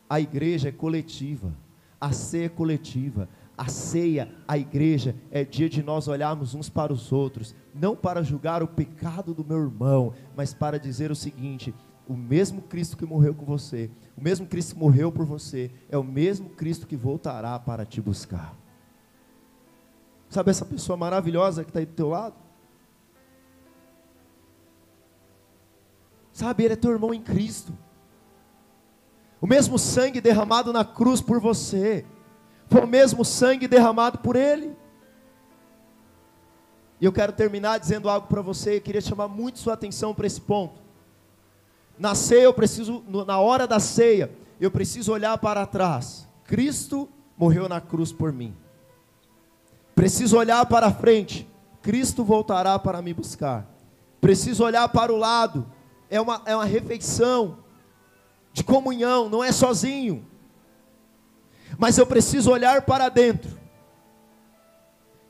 a 0.08 0.20
igreja 0.20 0.68
é 0.68 0.72
coletiva, 0.72 1.52
a 2.00 2.12
ceia 2.12 2.46
é 2.46 2.48
coletiva, 2.48 3.28
a 3.56 3.68
ceia, 3.68 4.32
a 4.46 4.56
igreja, 4.56 5.16
é 5.30 5.44
dia 5.44 5.68
de 5.68 5.82
nós 5.82 6.06
olharmos 6.06 6.54
uns 6.54 6.68
para 6.68 6.92
os 6.92 7.10
outros, 7.10 7.54
não 7.74 7.96
para 7.96 8.22
julgar 8.22 8.62
o 8.62 8.68
pecado 8.68 9.34
do 9.34 9.44
meu 9.44 9.58
irmão, 9.58 10.14
mas 10.36 10.54
para 10.54 10.78
dizer 10.78 11.10
o 11.10 11.16
seguinte: 11.16 11.74
o 12.06 12.14
mesmo 12.14 12.62
Cristo 12.62 12.96
que 12.96 13.04
morreu 13.04 13.34
com 13.34 13.44
você, 13.44 13.90
o 14.16 14.22
mesmo 14.22 14.46
Cristo 14.46 14.74
que 14.74 14.80
morreu 14.80 15.10
por 15.10 15.26
você, 15.26 15.70
é 15.88 15.98
o 15.98 16.04
mesmo 16.04 16.50
Cristo 16.50 16.86
que 16.86 16.96
voltará 16.96 17.58
para 17.58 17.84
te 17.84 18.00
buscar. 18.00 18.54
Sabe 20.30 20.50
essa 20.50 20.64
pessoa 20.64 20.96
maravilhosa 20.96 21.64
que 21.64 21.70
está 21.70 21.80
aí 21.80 21.86
do 21.86 21.94
teu 21.94 22.08
lado? 22.08 22.47
Sabe, 26.38 26.62
ele 26.62 26.74
é 26.74 26.76
teu 26.76 26.92
irmão 26.92 27.12
em 27.12 27.20
Cristo. 27.20 27.76
O 29.40 29.46
mesmo 29.46 29.76
sangue 29.76 30.20
derramado 30.20 30.72
na 30.72 30.84
cruz 30.84 31.20
por 31.20 31.40
você, 31.40 32.06
foi 32.68 32.82
o 32.82 32.86
mesmo 32.86 33.24
sangue 33.24 33.66
derramado 33.66 34.18
por 34.18 34.36
ele. 34.36 34.76
E 37.00 37.04
eu 37.04 37.12
quero 37.12 37.32
terminar 37.32 37.78
dizendo 37.78 38.08
algo 38.08 38.28
para 38.28 38.40
você, 38.40 38.76
eu 38.76 38.80
queria 38.80 39.00
chamar 39.00 39.26
muito 39.26 39.58
sua 39.58 39.74
atenção 39.74 40.14
para 40.14 40.28
esse 40.28 40.40
ponto. 40.40 40.80
Na 41.98 42.14
ceia 42.14 42.44
eu 42.44 42.54
preciso, 42.54 43.02
na 43.26 43.40
hora 43.40 43.66
da 43.66 43.80
ceia, 43.80 44.30
eu 44.60 44.70
preciso 44.70 45.10
olhar 45.10 45.36
para 45.38 45.66
trás. 45.66 46.28
Cristo 46.44 47.08
morreu 47.36 47.68
na 47.68 47.80
cruz 47.80 48.12
por 48.12 48.32
mim. 48.32 48.56
Preciso 49.92 50.38
olhar 50.38 50.64
para 50.66 50.92
frente. 50.92 51.48
Cristo 51.82 52.22
voltará 52.22 52.78
para 52.78 53.02
me 53.02 53.12
buscar. 53.12 53.68
Preciso 54.20 54.62
olhar 54.62 54.88
para 54.90 55.12
o 55.12 55.16
lado. 55.16 55.66
É 56.10 56.20
uma, 56.20 56.42
é 56.46 56.54
uma 56.54 56.64
refeição 56.64 57.58
de 58.52 58.64
comunhão, 58.64 59.28
não 59.28 59.44
é 59.44 59.52
sozinho. 59.52 60.26
Mas 61.76 61.98
eu 61.98 62.06
preciso 62.06 62.50
olhar 62.50 62.82
para 62.82 63.08
dentro 63.08 63.58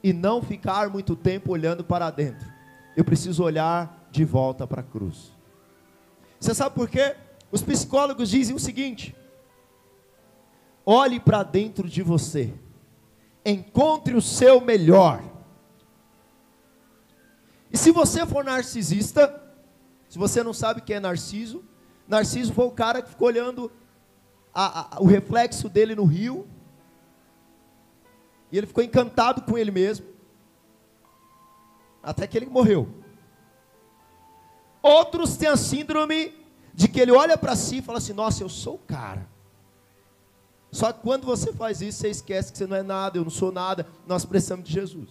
e 0.02 0.12
não 0.12 0.40
ficar 0.40 0.88
muito 0.88 1.16
tempo 1.16 1.52
olhando 1.52 1.82
para 1.82 2.10
dentro. 2.10 2.48
Eu 2.96 3.04
preciso 3.04 3.42
olhar 3.42 4.08
de 4.10 4.24
volta 4.24 4.66
para 4.66 4.80
a 4.80 4.84
cruz. 4.84 5.32
Você 6.38 6.54
sabe 6.54 6.74
por 6.74 6.88
quê? 6.88 7.16
Os 7.50 7.62
psicólogos 7.62 8.30
dizem 8.30 8.54
o 8.54 8.60
seguinte: 8.60 9.14
olhe 10.86 11.18
para 11.18 11.42
dentro 11.42 11.88
de 11.88 12.02
você, 12.02 12.54
encontre 13.44 14.14
o 14.14 14.22
seu 14.22 14.60
melhor. 14.60 15.22
E 17.70 17.76
se 17.76 17.90
você 17.90 18.24
for 18.24 18.44
narcisista, 18.44 19.47
se 20.08 20.18
você 20.18 20.42
não 20.42 20.52
sabe 20.52 20.80
o 20.80 20.82
que 20.82 20.94
é 20.94 21.00
narciso, 21.00 21.64
Narciso 22.08 22.54
foi 22.54 22.64
o 22.64 22.70
cara 22.70 23.02
que 23.02 23.10
ficou 23.10 23.28
olhando 23.28 23.70
a, 24.54 24.96
a, 24.96 25.00
o 25.00 25.04
reflexo 25.04 25.68
dele 25.68 25.94
no 25.94 26.06
rio. 26.06 26.48
E 28.50 28.56
ele 28.56 28.66
ficou 28.66 28.82
encantado 28.82 29.42
com 29.42 29.58
ele 29.58 29.70
mesmo. 29.70 30.06
Até 32.02 32.26
que 32.26 32.38
ele 32.38 32.46
morreu. 32.46 32.88
Outros 34.82 35.36
têm 35.36 35.48
a 35.48 35.56
síndrome 35.56 36.34
de 36.72 36.88
que 36.88 36.98
ele 36.98 37.12
olha 37.12 37.36
para 37.36 37.54
si 37.54 37.78
e 37.78 37.82
fala 37.82 37.98
assim: 37.98 38.14
Nossa, 38.14 38.42
eu 38.42 38.48
sou 38.48 38.76
o 38.76 38.78
cara. 38.78 39.28
Só 40.70 40.92
que 40.92 41.00
quando 41.02 41.26
você 41.26 41.52
faz 41.52 41.82
isso, 41.82 41.98
você 41.98 42.08
esquece 42.08 42.52
que 42.52 42.56
você 42.56 42.66
não 42.66 42.76
é 42.76 42.82
nada, 42.82 43.18
eu 43.18 43.24
não 43.24 43.30
sou 43.30 43.52
nada, 43.52 43.86
nós 44.06 44.24
precisamos 44.24 44.64
de 44.64 44.72
Jesus. 44.72 45.10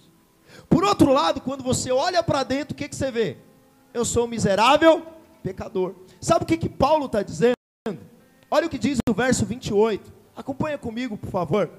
Por 0.69 0.83
outro 0.83 1.11
lado, 1.11 1.41
quando 1.41 1.63
você 1.63 1.91
olha 1.91 2.23
para 2.23 2.43
dentro, 2.43 2.73
o 2.73 2.77
que, 2.77 2.87
que 2.87 2.95
você 2.95 3.11
vê? 3.11 3.37
Eu 3.93 4.05
sou 4.05 4.25
um 4.25 4.27
miserável 4.27 5.05
pecador. 5.41 5.95
Sabe 6.19 6.43
o 6.43 6.47
que, 6.47 6.57
que 6.57 6.69
Paulo 6.69 7.05
está 7.05 7.21
dizendo? 7.21 7.55
Olha 8.49 8.67
o 8.67 8.69
que 8.69 8.77
diz 8.77 8.99
o 9.09 9.13
verso 9.13 9.45
28. 9.45 10.13
Acompanha 10.35 10.77
comigo, 10.77 11.17
por 11.17 11.29
favor. 11.29 11.69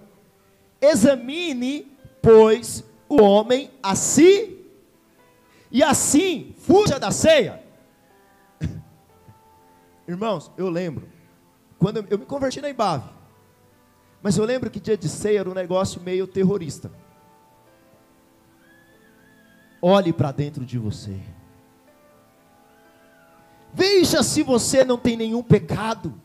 Examine, 0.80 1.90
pois, 2.22 2.84
o 3.08 3.22
homem 3.22 3.70
a 3.82 3.94
si, 3.94 4.64
e 5.70 5.82
assim 5.82 6.54
fuja 6.58 6.98
da 6.98 7.10
ceia. 7.10 7.62
Irmãos, 10.06 10.50
eu 10.56 10.68
lembro, 10.68 11.08
quando 11.78 11.98
eu, 11.98 12.06
eu 12.10 12.18
me 12.18 12.26
converti 12.26 12.60
na 12.60 12.68
Ibave, 12.68 13.08
mas 14.22 14.36
eu 14.36 14.44
lembro 14.44 14.70
que 14.70 14.80
dia 14.80 14.96
de 14.96 15.08
ceia 15.08 15.40
era 15.40 15.50
um 15.50 15.54
negócio 15.54 16.00
meio 16.00 16.26
terrorista. 16.26 16.90
Olhe 19.80 20.12
para 20.12 20.32
dentro 20.32 20.64
de 20.64 20.76
você. 20.76 21.20
Veja 23.72 24.22
se 24.22 24.42
você 24.42 24.84
não 24.84 24.98
tem 24.98 25.16
nenhum 25.16 25.42
pecado. 25.42 26.20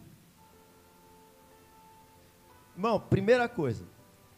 Irmão, 2.75 2.99
primeira 2.99 3.47
coisa, 3.47 3.85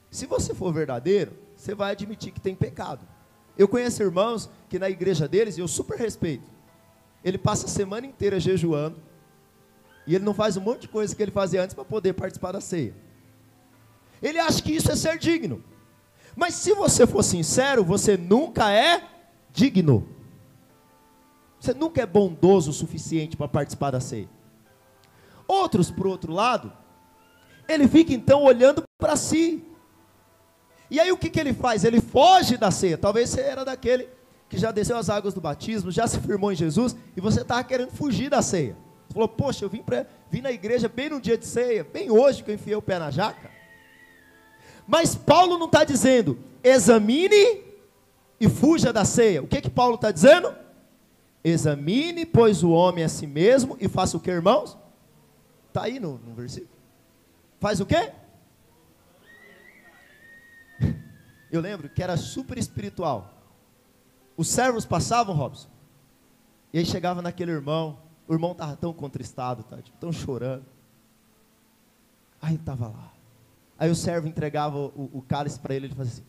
se 0.10 0.26
você 0.26 0.54
for 0.54 0.74
verdadeiro, 0.74 1.34
você 1.56 1.74
vai 1.74 1.91
admitir 1.91 2.32
que 2.32 2.41
tem 2.41 2.56
pecado. 2.56 3.08
Eu 3.58 3.68
conheço 3.68 4.04
irmãos 4.04 4.50
que 4.70 4.78
na 4.78 4.89
igreja 4.89 5.28
deles, 5.28 5.58
eu 5.58 5.68
super 5.68 5.98
respeito, 5.98 6.50
ele 7.24 7.38
passa 7.38 7.65
a 7.65 7.70
semana 7.70 8.06
inteira 8.06 8.39
jejuando, 8.39 9.02
e 10.06 10.13
ele 10.13 10.24
não 10.24 10.34
faz 10.34 10.58
um 10.58 10.62
monte 10.62 10.82
de 10.82 10.88
coisa 10.89 11.15
que 11.15 11.24
ele 11.24 11.32
fazia 11.32 11.63
antes 11.63 11.74
para 11.74 11.86
poder 11.86 12.13
participar 12.13 12.52
da 12.52 12.62
ceia. 12.62 12.94
Ele 14.22 14.39
acha 14.39 14.62
que 14.62 14.72
isso 14.72 14.91
é 14.91 14.96
ser 14.96 15.18
digno. 15.18 15.63
Mas 16.36 16.54
se 16.56 16.74
você 16.74 17.08
for 17.08 17.24
sincero, 17.24 17.84
você 17.84 18.18
nunca 18.18 18.72
é 18.72 19.02
digno. 19.52 20.14
Você 21.65 21.73
nunca 21.73 21.99
é 21.99 22.06
bondoso 22.06 22.69
o 22.69 22.73
suficiente 22.73 23.36
para 23.36 23.47
participar 23.47 23.89
da 23.89 23.99
ceia. 23.99 24.30
Outros, 25.47 25.89
por 25.89 26.06
outro 26.06 26.32
lado, 26.32 26.71
ele 27.67 27.88
fica 27.88 28.13
então 28.13 28.43
olhando 28.43 28.84
para 28.99 29.15
si. 29.15 29.65
E 30.91 30.99
aí 30.99 31.12
o 31.12 31.17
que, 31.17 31.28
que 31.28 31.39
ele 31.39 31.54
faz? 31.54 31.84
Ele 31.84 31.99
foge 31.99 32.56
da 32.56 32.69
ceia. 32.69 32.99
Talvez 32.99 33.32
você 33.32 33.41
era 33.41 33.65
daquele 33.65 34.08
que 34.47 34.60
já 34.60 34.71
desceu 34.71 34.95
as 34.95 35.10
águas 35.10 35.34
do 35.34 35.41
batismo, 35.41 35.89
já 35.89 36.08
se 36.08 36.19
firmou 36.19 36.51
em 36.51 36.56
Jesus, 36.56 36.95
e 37.17 37.19
você 37.19 37.41
estava 37.41 37.63
querendo 37.63 37.89
fugir 37.89 38.30
da 38.30 38.43
ceia. 38.43 38.78
Você 39.08 39.13
falou, 39.15 39.28
poxa, 39.28 39.65
eu 39.65 39.69
vim, 39.69 39.82
pra, 39.82 40.06
vim 40.30 40.41
na 40.41 40.51
igreja 40.51 40.88
bem 40.88 41.10
no 41.10 41.19
dia 41.19 41.36
de 41.36 41.47
ceia, 41.47 41.84
bem 41.84 42.12
hoje 42.12 42.43
que 42.43 42.51
eu 42.51 42.56
enfiei 42.56 42.75
o 42.75 42.82
pé 42.82 42.99
na 42.99 43.10
jaca. 43.10 43.49
Mas 44.88 45.15
Paulo 45.15 45.58
não 45.58 45.65
está 45.65 45.84
dizendo, 45.84 46.38
examine 46.63 47.63
e 48.39 48.47
fuja 48.47 48.93
da 48.93 49.04
ceia. 49.04 49.41
O 49.41 49.47
que, 49.47 49.62
que 49.62 49.69
Paulo 49.69 49.95
está 49.95 50.12
dizendo? 50.12 50.64
Examine, 51.47 52.25
pois, 52.25 52.63
o 52.63 52.71
homem 52.71 53.03
a 53.03 53.08
si 53.08 53.27
mesmo 53.27 53.77
e 53.79 53.88
faça 53.88 54.17
o 54.17 54.19
que, 54.19 54.31
irmãos? 54.31 54.75
Está 55.67 55.84
aí 55.84 55.99
no, 55.99 56.17
no 56.17 56.34
versículo. 56.34 56.73
Faz 57.60 57.79
o 57.79 57.86
quê? 57.86 58.12
Eu 61.51 61.62
lembro 61.62 61.88
que 61.88 62.01
era 62.01 62.17
super 62.17 62.58
espiritual. 62.58 63.31
Os 64.36 64.47
servos 64.47 64.88
passavam, 64.88 65.36
Robson, 65.36 65.69
e 66.73 66.79
aí 66.79 66.86
chegava 66.86 67.21
naquele 67.21 67.51
irmão, 67.51 67.99
o 68.27 68.34
irmão 68.34 68.53
estava 68.53 68.75
tão 68.75 68.91
contristado, 68.91 69.62
tá, 69.62 69.79
tipo, 69.79 69.95
tão 69.99 70.12
chorando. 70.12 70.65
Aí 72.41 72.53
ele 72.53 72.60
estava 72.60 72.88
lá. 72.88 73.13
Aí 73.77 73.91
o 73.91 73.95
servo 73.95 74.27
entregava 74.27 74.77
o, 74.79 75.12
o 75.13 75.21
cálice 75.21 75.60
para 75.60 75.75
ele, 75.75 75.86
ele 75.86 75.95
fazia 75.95 76.13
assim. 76.13 76.25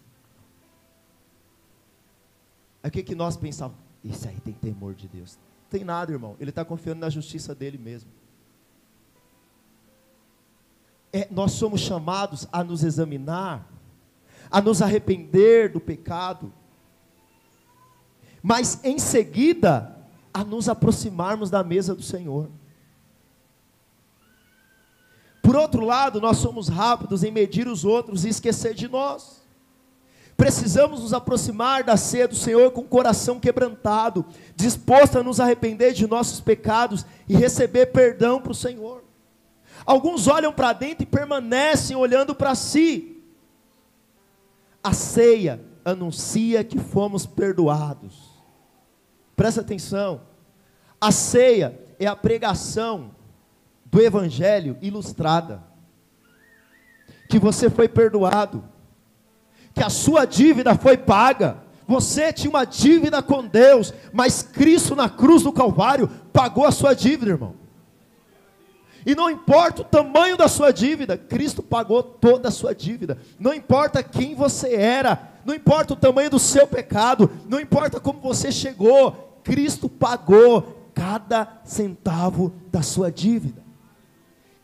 Aí 2.82 2.90
o 2.90 2.92
que, 2.92 3.02
que 3.02 3.14
nós 3.14 3.34
pensávamos? 3.34 3.85
Esse 4.08 4.28
aí 4.28 4.38
tem 4.40 4.54
temor 4.54 4.94
de 4.94 5.08
Deus. 5.08 5.36
Não 5.62 5.70
tem 5.70 5.84
nada, 5.84 6.12
irmão. 6.12 6.36
Ele 6.38 6.50
está 6.50 6.64
confiando 6.64 7.00
na 7.00 7.10
justiça 7.10 7.54
dele 7.54 7.78
mesmo. 7.78 8.10
É, 11.12 11.26
nós 11.30 11.52
somos 11.52 11.80
chamados 11.80 12.46
a 12.52 12.62
nos 12.62 12.84
examinar, 12.84 13.66
a 14.50 14.60
nos 14.60 14.82
arrepender 14.82 15.72
do 15.72 15.80
pecado, 15.80 16.52
mas 18.42 18.84
em 18.84 18.98
seguida 18.98 19.96
a 20.32 20.44
nos 20.44 20.68
aproximarmos 20.68 21.48
da 21.48 21.64
mesa 21.64 21.94
do 21.94 22.02
Senhor. 22.02 22.50
Por 25.42 25.56
outro 25.56 25.84
lado, 25.84 26.20
nós 26.20 26.36
somos 26.38 26.68
rápidos 26.68 27.24
em 27.24 27.30
medir 27.30 27.66
os 27.66 27.84
outros 27.84 28.24
e 28.24 28.28
esquecer 28.28 28.74
de 28.74 28.88
nós. 28.88 29.45
Precisamos 30.36 31.00
nos 31.00 31.14
aproximar 31.14 31.82
da 31.82 31.96
ceia 31.96 32.28
do 32.28 32.34
Senhor 32.34 32.70
com 32.70 32.82
o 32.82 32.88
coração 32.88 33.40
quebrantado, 33.40 34.24
disposto 34.54 35.18
a 35.18 35.22
nos 35.22 35.40
arrepender 35.40 35.94
de 35.94 36.06
nossos 36.06 36.40
pecados 36.40 37.06
e 37.26 37.34
receber 37.34 37.86
perdão 37.86 38.40
para 38.40 38.52
o 38.52 38.54
Senhor. 38.54 39.02
Alguns 39.84 40.26
olham 40.26 40.52
para 40.52 40.74
dentro 40.74 41.04
e 41.04 41.06
permanecem 41.06 41.96
olhando 41.96 42.34
para 42.34 42.54
si. 42.54 43.22
A 44.84 44.92
ceia 44.92 45.60
anuncia 45.84 46.62
que 46.62 46.78
fomos 46.78 47.24
perdoados. 47.24 48.36
Presta 49.34 49.62
atenção. 49.62 50.20
A 51.00 51.10
ceia 51.10 51.80
é 51.98 52.06
a 52.06 52.16
pregação 52.16 53.14
do 53.86 54.02
Evangelho 54.02 54.76
ilustrada. 54.82 55.62
Que 57.28 57.38
você 57.38 57.70
foi 57.70 57.88
perdoado 57.88 58.75
que 59.76 59.84
a 59.84 59.90
sua 59.90 60.24
dívida 60.24 60.74
foi 60.74 60.96
paga. 60.96 61.58
Você 61.86 62.32
tinha 62.32 62.48
uma 62.48 62.64
dívida 62.64 63.22
com 63.22 63.46
Deus, 63.46 63.92
mas 64.10 64.42
Cristo 64.42 64.96
na 64.96 65.06
cruz 65.06 65.42
do 65.42 65.52
Calvário 65.52 66.08
pagou 66.32 66.64
a 66.64 66.72
sua 66.72 66.94
dívida, 66.94 67.32
irmão. 67.32 67.54
E 69.04 69.14
não 69.14 69.30
importa 69.30 69.82
o 69.82 69.84
tamanho 69.84 70.36
da 70.36 70.48
sua 70.48 70.72
dívida, 70.72 71.16
Cristo 71.18 71.62
pagou 71.62 72.02
toda 72.02 72.48
a 72.48 72.50
sua 72.50 72.74
dívida. 72.74 73.18
Não 73.38 73.52
importa 73.52 74.02
quem 74.02 74.34
você 74.34 74.74
era, 74.74 75.30
não 75.44 75.54
importa 75.54 75.92
o 75.92 75.96
tamanho 75.96 76.30
do 76.30 76.38
seu 76.38 76.66
pecado, 76.66 77.30
não 77.46 77.60
importa 77.60 78.00
como 78.00 78.18
você 78.18 78.50
chegou, 78.50 79.40
Cristo 79.44 79.90
pagou 79.90 80.90
cada 80.94 81.60
centavo 81.64 82.52
da 82.72 82.80
sua 82.80 83.12
dívida. 83.12 83.65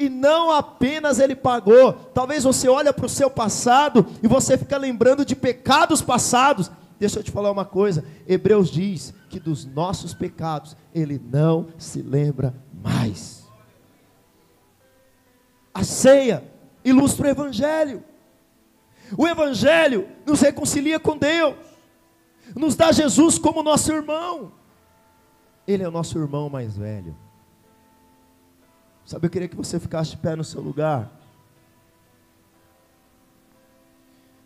E 0.02 0.08
não 0.08 0.50
apenas 0.50 1.20
ele 1.20 1.36
pagou, 1.36 1.92
talvez 1.92 2.42
você 2.42 2.68
olhe 2.68 2.92
para 2.92 3.06
o 3.06 3.08
seu 3.08 3.30
passado 3.30 4.04
e 4.20 4.26
você 4.26 4.58
fica 4.58 4.76
lembrando 4.76 5.24
de 5.24 5.36
pecados 5.36 6.02
passados. 6.02 6.68
Deixa 6.98 7.20
eu 7.20 7.22
te 7.22 7.30
falar 7.30 7.52
uma 7.52 7.64
coisa, 7.64 8.04
Hebreus 8.26 8.68
diz 8.68 9.14
que 9.28 9.38
dos 9.38 9.64
nossos 9.64 10.12
pecados 10.12 10.76
ele 10.92 11.22
não 11.24 11.68
se 11.78 12.02
lembra 12.02 12.52
mais. 12.82 13.48
A 15.72 15.84
ceia 15.84 16.42
ilustra 16.84 17.28
o 17.28 17.30
Evangelho. 17.30 18.02
O 19.16 19.28
Evangelho 19.28 20.08
nos 20.26 20.40
reconcilia 20.40 20.98
com 20.98 21.16
Deus, 21.16 21.54
nos 22.56 22.74
dá 22.74 22.90
Jesus 22.90 23.38
como 23.38 23.62
nosso 23.62 23.92
irmão. 23.92 24.50
Ele 25.64 25.84
é 25.84 25.88
o 25.88 25.92
nosso 25.92 26.18
irmão 26.18 26.48
mais 26.48 26.76
velho. 26.76 27.16
Sabe, 29.12 29.26
eu 29.26 29.30
queria 29.30 29.46
que 29.46 29.54
você 29.54 29.78
ficasse 29.78 30.12
de 30.12 30.16
pé 30.16 30.34
no 30.34 30.42
seu 30.42 30.62
lugar. 30.62 31.12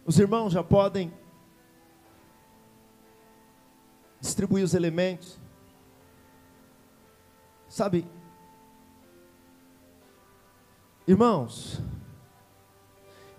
Os 0.04 0.18
irmãos 0.18 0.52
já 0.52 0.64
podem 0.64 1.14
distribuir 4.20 4.64
os 4.64 4.74
elementos. 4.74 5.38
Sabe, 7.68 8.10
Irmãos, 11.06 11.80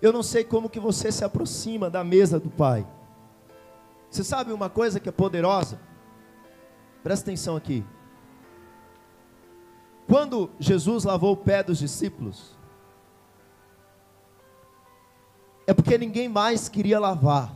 eu 0.00 0.14
não 0.14 0.22
sei 0.22 0.44
como 0.44 0.70
que 0.70 0.80
você 0.80 1.12
se 1.12 1.26
aproxima 1.26 1.90
da 1.90 2.02
mesa 2.02 2.40
do 2.40 2.48
Pai. 2.48 2.88
Você 4.10 4.24
sabe 4.24 4.50
uma 4.50 4.70
coisa 4.70 4.98
que 4.98 5.10
é 5.10 5.12
poderosa? 5.12 5.78
Presta 7.02 7.26
atenção 7.26 7.54
aqui. 7.54 7.84
Quando 10.08 10.50
Jesus 10.58 11.04
lavou 11.04 11.34
o 11.34 11.36
pé 11.36 11.62
dos 11.62 11.78
discípulos, 11.78 12.56
é 15.66 15.74
porque 15.74 15.98
ninguém 15.98 16.30
mais 16.30 16.66
queria 16.66 16.98
lavar. 16.98 17.54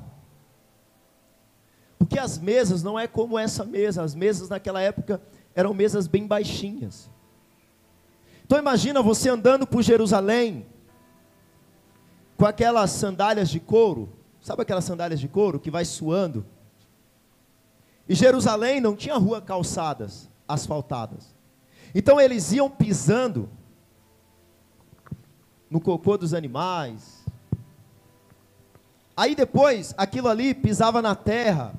Porque 1.99 2.19
as 2.19 2.39
mesas 2.39 2.83
não 2.83 2.99
é 2.99 3.07
como 3.07 3.39
essa 3.39 3.65
mesa, 3.65 4.03
as 4.03 4.15
mesas 4.15 4.51
naquela 4.51 4.83
época 4.83 5.19
eram 5.55 5.73
mesas 5.73 6.07
bem 6.07 6.27
baixinhas. 6.27 7.11
Então 8.45 8.59
imagina 8.59 9.01
você 9.01 9.31
andando 9.31 9.67
por 9.67 9.81
Jerusalém 9.81 10.67
com 12.37 12.45
aquelas 12.45 12.91
sandálias 12.91 13.49
de 13.49 13.61
couro, 13.61 14.13
sabe 14.43 14.61
aquelas 14.61 14.85
sandálias 14.85 15.21
de 15.21 15.29
couro 15.29 15.59
que 15.59 15.71
vai 15.71 15.87
suando? 15.87 16.45
E 18.07 18.15
Jerusalém 18.15 18.79
não 18.79 18.95
tinha 18.95 19.17
rua 19.17 19.41
calçadas, 19.41 20.29
asfaltadas. 20.47 21.35
Então 21.95 22.21
eles 22.21 22.53
iam 22.53 22.71
pisando 22.71 23.49
no 25.71 25.81
cocô 25.81 26.17
dos 26.17 26.35
animais. 26.35 27.25
Aí 29.17 29.35
depois, 29.35 29.95
aquilo 29.97 30.29
ali 30.29 30.55
pisava 30.55 31.03
na 31.03 31.15
terra. 31.15 31.75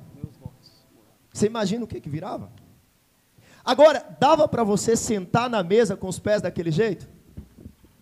Você 1.32 1.46
imagina 1.46 1.84
o 1.84 1.86
que 1.88 2.00
que 2.00 2.08
virava? 2.08 2.50
Agora, 3.64 4.16
dava 4.20 4.46
para 4.46 4.62
você 4.62 4.96
sentar 4.96 5.48
na 5.48 5.62
mesa 5.62 5.96
com 5.96 6.06
os 6.06 6.18
pés 6.18 6.42
daquele 6.42 6.70
jeito? 6.70 7.08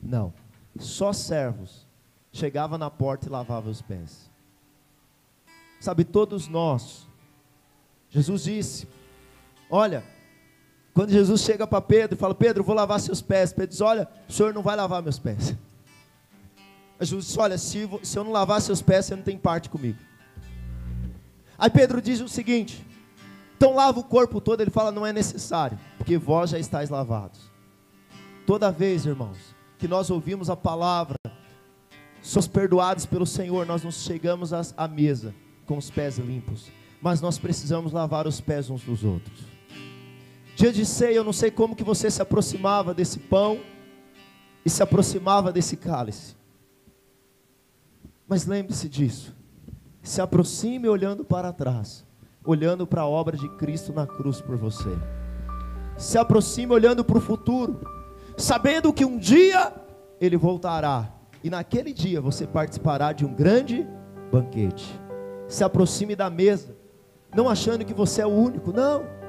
Não. 0.02 0.34
Só 0.78 1.12
servos. 1.12 1.86
Chegava 2.32 2.76
na 2.76 2.90
porta 2.90 3.26
e 3.26 3.30
lavava 3.30 3.70
os 3.70 3.80
pés. 3.80 4.30
Sabe, 5.80 6.04
todos 6.04 6.48
nós. 6.48 7.06
Jesus 8.08 8.44
disse: 8.44 8.88
Olha, 9.70 10.04
quando 10.95 11.11
Jesus 11.11 11.40
chega 11.40 11.66
para 11.66 11.80
Pedro 11.80 12.16
e 12.16 12.18
fala: 12.18 12.34
Pedro, 12.34 12.62
vou 12.62 12.74
lavar 12.74 13.01
seus 13.01 13.20
pés. 13.20 13.53
Pedro 13.53 13.68
diz: 13.68 13.80
Olha, 13.80 14.09
o 14.28 14.32
senhor 14.32 14.53
não 14.53 14.62
vai 14.62 14.76
lavar 14.76 15.03
meus 15.03 15.18
pés. 15.18 15.55
Jesus 17.01 17.26
disse: 17.26 17.38
Olha, 17.38 17.59
se, 17.59 17.88
se 18.03 18.18
eu 18.18 18.24
não 18.24 18.32
lavar 18.32 18.61
seus 18.61 18.82
pés, 18.82 19.07
você 19.07 19.16
não 19.16 19.22
tem 19.22 19.38
parte 19.38 19.68
comigo. 19.68 19.99
Aí 21.59 21.70
Pedro 21.70 22.03
diz 22.03 22.20
o 22.20 22.28
seguinte: 22.28 22.84
então 23.62 23.76
lava 23.76 24.01
o 24.01 24.03
corpo 24.03 24.40
todo, 24.40 24.61
ele 24.61 24.72
fala, 24.72 24.90
não 24.90 25.07
é 25.07 25.12
necessário, 25.12 25.78
porque 25.97 26.18
vós 26.18 26.51
já 26.51 26.59
estáis 26.59 26.90
lavados. 26.90 27.49
Toda 28.45 28.72
vez, 28.72 29.07
irmãos, 29.07 29.38
que 29.78 29.86
nós 29.86 30.11
ouvimos 30.11 30.51
a 30.51 30.57
palavra, 30.57 31.14
somos 32.20 32.49
perdoados 32.49 33.07
pelo 33.07 33.24
Senhor, 33.24 33.64
nós 33.64 33.84
nos 33.84 34.03
chegamos 34.03 34.53
à 34.53 34.88
mesa 34.88 35.32
com 35.64 35.76
os 35.76 35.88
pés 35.93 36.18
limpos, 36.18 36.72
mas 37.01 37.20
nós 37.20 37.38
precisamos 37.38 37.93
lavar 37.93 38.26
os 38.26 38.40
pés 38.40 38.68
uns 38.68 38.82
dos 38.82 39.05
outros. 39.05 39.45
Dia 40.62 40.72
de 40.72 40.86
ceia, 40.86 41.16
eu 41.16 41.24
não 41.24 41.32
sei 41.32 41.50
como 41.50 41.74
que 41.74 41.82
você 41.82 42.08
se 42.08 42.22
aproximava 42.22 42.94
desse 42.94 43.18
pão 43.18 43.58
e 44.64 44.70
se 44.70 44.80
aproximava 44.80 45.50
desse 45.50 45.76
cálice. 45.76 46.36
Mas 48.28 48.46
lembre-se 48.46 48.88
disso. 48.88 49.34
Se 50.04 50.20
aproxime 50.20 50.88
olhando 50.88 51.24
para 51.24 51.52
trás 51.52 52.06
olhando 52.44 52.86
para 52.86 53.00
a 53.00 53.08
obra 53.08 53.36
de 53.36 53.48
Cristo 53.56 53.92
na 53.92 54.06
cruz 54.06 54.40
por 54.40 54.56
você. 54.56 54.96
Se 55.98 56.16
aproxime 56.16 56.72
olhando 56.72 57.04
para 57.04 57.18
o 57.18 57.20
futuro, 57.20 57.80
sabendo 58.36 58.92
que 58.92 59.04
um 59.04 59.18
dia 59.18 59.72
ele 60.20 60.36
voltará 60.36 61.12
e 61.42 61.50
naquele 61.50 61.92
dia 61.92 62.20
você 62.20 62.46
participará 62.46 63.12
de 63.12 63.26
um 63.26 63.34
grande 63.34 63.84
banquete. 64.30 64.96
Se 65.48 65.64
aproxime 65.64 66.14
da 66.14 66.30
mesa, 66.30 66.76
não 67.34 67.48
achando 67.48 67.84
que 67.84 67.92
você 67.92 68.22
é 68.22 68.26
o 68.26 68.30
único, 68.30 68.72
não. 68.72 69.21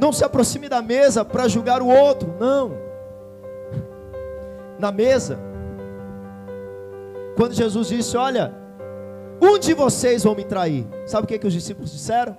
Não 0.00 0.12
se 0.12 0.24
aproxime 0.24 0.66
da 0.66 0.80
mesa 0.80 1.24
para 1.24 1.46
julgar 1.46 1.82
o 1.82 1.86
outro, 1.86 2.34
não. 2.40 2.72
Na 4.78 4.90
mesa, 4.90 5.38
quando 7.36 7.52
Jesus 7.52 7.88
disse: 7.88 8.16
Olha, 8.16 8.54
um 9.42 9.58
de 9.58 9.74
vocês 9.74 10.24
vão 10.24 10.34
me 10.34 10.44
trair. 10.44 10.86
Sabe 11.06 11.24
o 11.24 11.28
que, 11.28 11.38
que 11.38 11.46
os 11.46 11.52
discípulos 11.52 11.92
disseram? 11.92 12.36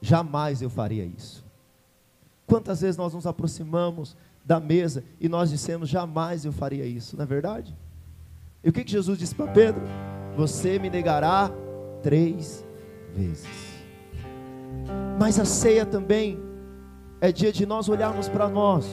Jamais 0.00 0.62
eu 0.62 0.70
faria 0.70 1.04
isso. 1.04 1.44
Quantas 2.46 2.80
vezes 2.80 2.96
nós 2.96 3.14
nos 3.14 3.26
aproximamos 3.26 4.16
da 4.44 4.60
mesa 4.60 5.02
e 5.20 5.28
nós 5.28 5.50
dissemos, 5.50 5.88
jamais 5.88 6.44
eu 6.44 6.52
faria 6.52 6.84
isso, 6.84 7.16
não 7.16 7.22
é 7.22 7.26
verdade? 7.26 7.74
E 8.62 8.68
o 8.68 8.72
que, 8.72 8.84
que 8.84 8.90
Jesus 8.90 9.18
disse 9.18 9.34
para 9.34 9.50
Pedro? 9.50 9.82
Você 10.36 10.78
me 10.78 10.90
negará 10.90 11.50
três 12.02 12.64
vezes. 13.14 13.71
Mas 15.22 15.38
a 15.38 15.44
ceia 15.44 15.86
também 15.86 16.42
é 17.20 17.30
dia 17.30 17.52
de 17.52 17.64
nós 17.64 17.88
olharmos 17.88 18.28
para 18.28 18.48
nós 18.48 18.84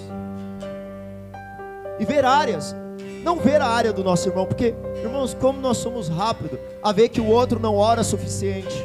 e 1.99 2.05
ver 2.05 2.23
áreas. 2.23 2.75
Não 3.23 3.37
ver 3.37 3.59
a 3.59 3.65
área 3.65 3.91
do 3.91 4.03
nosso 4.03 4.29
irmão, 4.29 4.45
porque, 4.45 4.75
irmãos, 5.03 5.33
como 5.33 5.59
nós 5.59 5.77
somos 5.77 6.07
rápidos 6.07 6.59
a 6.83 6.91
ver 6.91 7.09
que 7.09 7.19
o 7.19 7.25
outro 7.25 7.59
não 7.59 7.75
ora 7.75 8.03
suficiente, 8.03 8.77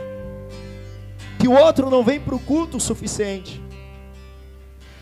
que 1.38 1.46
o 1.46 1.52
outro 1.52 1.90
não 1.90 2.02
vem 2.02 2.18
para 2.18 2.34
o 2.34 2.38
culto 2.38 2.78
o 2.78 2.80
suficiente, 2.80 3.62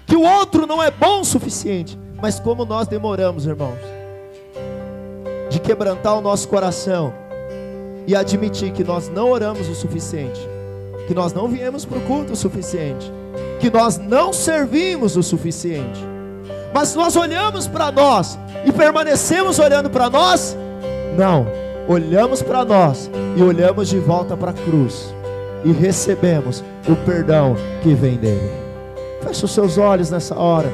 que 0.05 0.17
o 0.17 0.23
outro 0.23 0.67
não 0.67 0.83
é 0.83 0.91
bom 0.91 1.21
o 1.21 1.25
suficiente, 1.25 1.97
mas 2.21 2.41
como 2.41 2.65
nós 2.65 2.89
demoramos, 2.89 3.47
irmãos, 3.47 3.79
de 5.49 5.61
quebrantar 5.61 6.19
o 6.19 6.21
nosso 6.21 6.49
coração 6.49 7.15
e 8.05 8.17
admitir 8.17 8.73
que 8.73 8.83
nós 8.83 9.09
não 9.09 9.31
oramos 9.31 9.69
o 9.69 9.77
suficiente, 9.77 10.41
que 11.07 11.15
nós 11.15 11.33
não 11.33 11.49
viemos 11.49 11.85
para 11.85 11.99
o 11.99 12.03
culto 12.03 12.33
o 12.33 12.37
suficiente, 12.37 13.13
que 13.61 13.71
nós 13.71 13.99
não 13.99 14.33
servimos 14.33 15.17
o 15.17 15.23
suficiente. 15.23 16.01
Mas 16.75 16.95
nós 16.95 17.17
olhamos 17.17 17.67
para 17.67 17.93
nós 17.93 18.39
e 18.65 18.73
permanecemos 18.73 19.59
olhando 19.59 19.91
para 19.91 20.09
nós? 20.09 20.57
Não. 21.17 21.47
Olhamos 21.89 22.43
para 22.43 22.65
nós 22.65 23.11
e 23.37 23.43
olhamos 23.43 23.89
de 23.89 23.99
volta 23.99 24.37
para 24.37 24.53
a 24.53 24.55
cruz 24.55 25.13
e 25.65 25.73
recebemos 25.73 26.63
o 26.89 26.97
perdão 27.05 27.57
que 27.83 27.95
vem 27.95 28.17
dele. 28.17 28.51
Feche 29.23 29.45
os 29.45 29.53
seus 29.53 29.79
olhos 29.79 30.11
nessa 30.11 30.39
hora. 30.39 30.71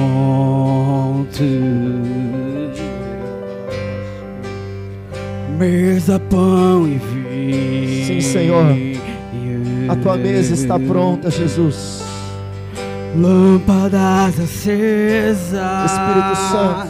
Mesa, 5.59 6.21
pão 6.21 6.87
e 6.87 6.99
vinho. 6.99 8.07
Sim, 8.07 8.21
Senhor. 8.21 8.65
A 9.89 9.97
tua 9.97 10.17
mesa 10.17 10.55
está 10.55 10.79
pronta, 10.79 11.31
Jesus. 11.31 12.05
Lâmpadas 13.17 14.39
acesas. 14.39 15.91
Espírito 15.91 16.37
Santo. 16.53 16.89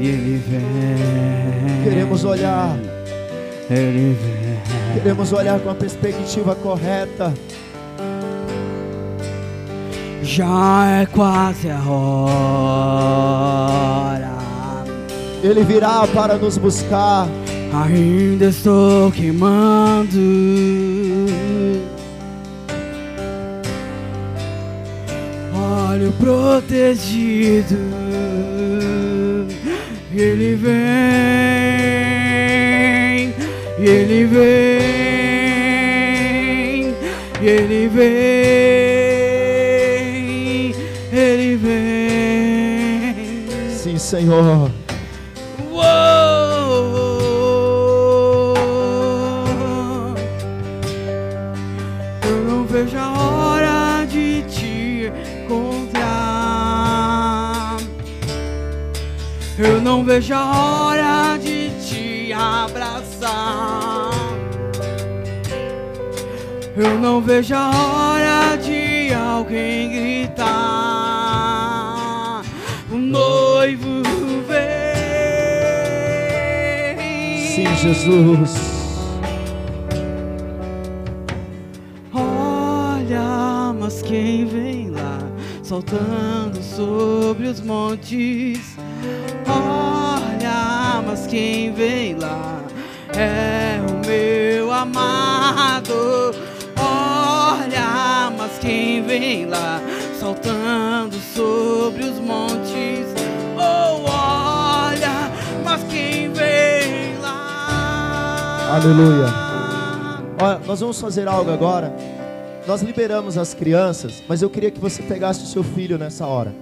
E 0.00 0.08
ele 0.08 0.42
vem. 0.48 1.84
Queremos 1.84 2.24
olhar. 2.24 2.76
Ele 3.70 4.16
vem. 4.20 4.58
Queremos 4.94 5.32
olhar 5.32 5.60
com 5.60 5.70
a 5.70 5.74
perspectiva 5.74 6.56
correta. 6.56 7.32
Já 10.22 10.86
é 11.00 11.06
quase 11.06 11.70
a 11.70 11.80
hora. 11.88 12.88
Ele 15.44 15.62
virá 15.62 16.04
para 16.08 16.36
nos 16.36 16.58
buscar. 16.58 17.28
Ainda 17.72 18.46
estou 18.46 19.12
queimando. 19.12 20.18
Olho 25.54 26.12
protegido. 26.12 27.76
Ele 30.10 30.56
vem, 30.56 30.74
ele 33.78 34.24
vem, 34.24 34.48
ele 37.40 37.88
vem, 37.88 38.34
ele 41.12 41.56
vem. 41.56 43.14
Sim, 43.70 43.96
Senhor. 43.98 44.70
Eu 59.68 59.82
não 59.82 60.02
vejo 60.02 60.32
a 60.32 60.46
hora 60.46 61.36
de 61.36 61.68
te 61.86 62.32
abraçar. 62.32 64.10
Eu 66.74 66.98
não 66.98 67.20
vejo 67.20 67.54
a 67.54 67.68
hora 67.68 68.56
de 68.56 69.12
alguém 69.12 69.90
gritar. 69.90 70.46
O 72.90 72.96
noivo 72.96 74.02
vem. 74.48 74.96
Sim, 77.54 77.76
Jesus. 77.76 78.56
Olha, 82.14 83.74
mas 83.78 84.00
quem 84.00 84.46
vem 84.46 84.88
lá 84.88 85.18
saltando 85.62 86.62
sobre 86.62 87.48
os 87.48 87.60
montes? 87.60 88.67
Mas 91.08 91.26
quem 91.26 91.72
vem 91.72 92.16
lá 92.16 92.60
é 93.16 93.80
o 93.80 94.06
meu 94.06 94.70
amado. 94.70 96.34
Olha, 96.78 98.30
mas 98.36 98.58
quem 98.58 99.02
vem 99.04 99.46
lá 99.46 99.80
saltando 100.20 101.16
sobre 101.34 102.04
os 102.04 102.20
montes? 102.20 103.06
Oh, 103.56 104.04
olha, 104.06 105.32
mas 105.64 105.82
quem 105.84 106.30
vem 106.30 107.18
lá? 107.22 108.68
Aleluia. 108.74 109.32
Olha, 110.42 110.60
nós 110.66 110.80
vamos 110.80 111.00
fazer 111.00 111.26
algo 111.26 111.50
agora. 111.50 111.90
Nós 112.66 112.82
liberamos 112.82 113.38
as 113.38 113.54
crianças, 113.54 114.22
mas 114.28 114.42
eu 114.42 114.50
queria 114.50 114.70
que 114.70 114.78
você 114.78 115.02
pegasse 115.02 115.42
o 115.42 115.46
seu 115.46 115.64
filho 115.64 115.96
nessa 115.96 116.26
hora. 116.26 116.54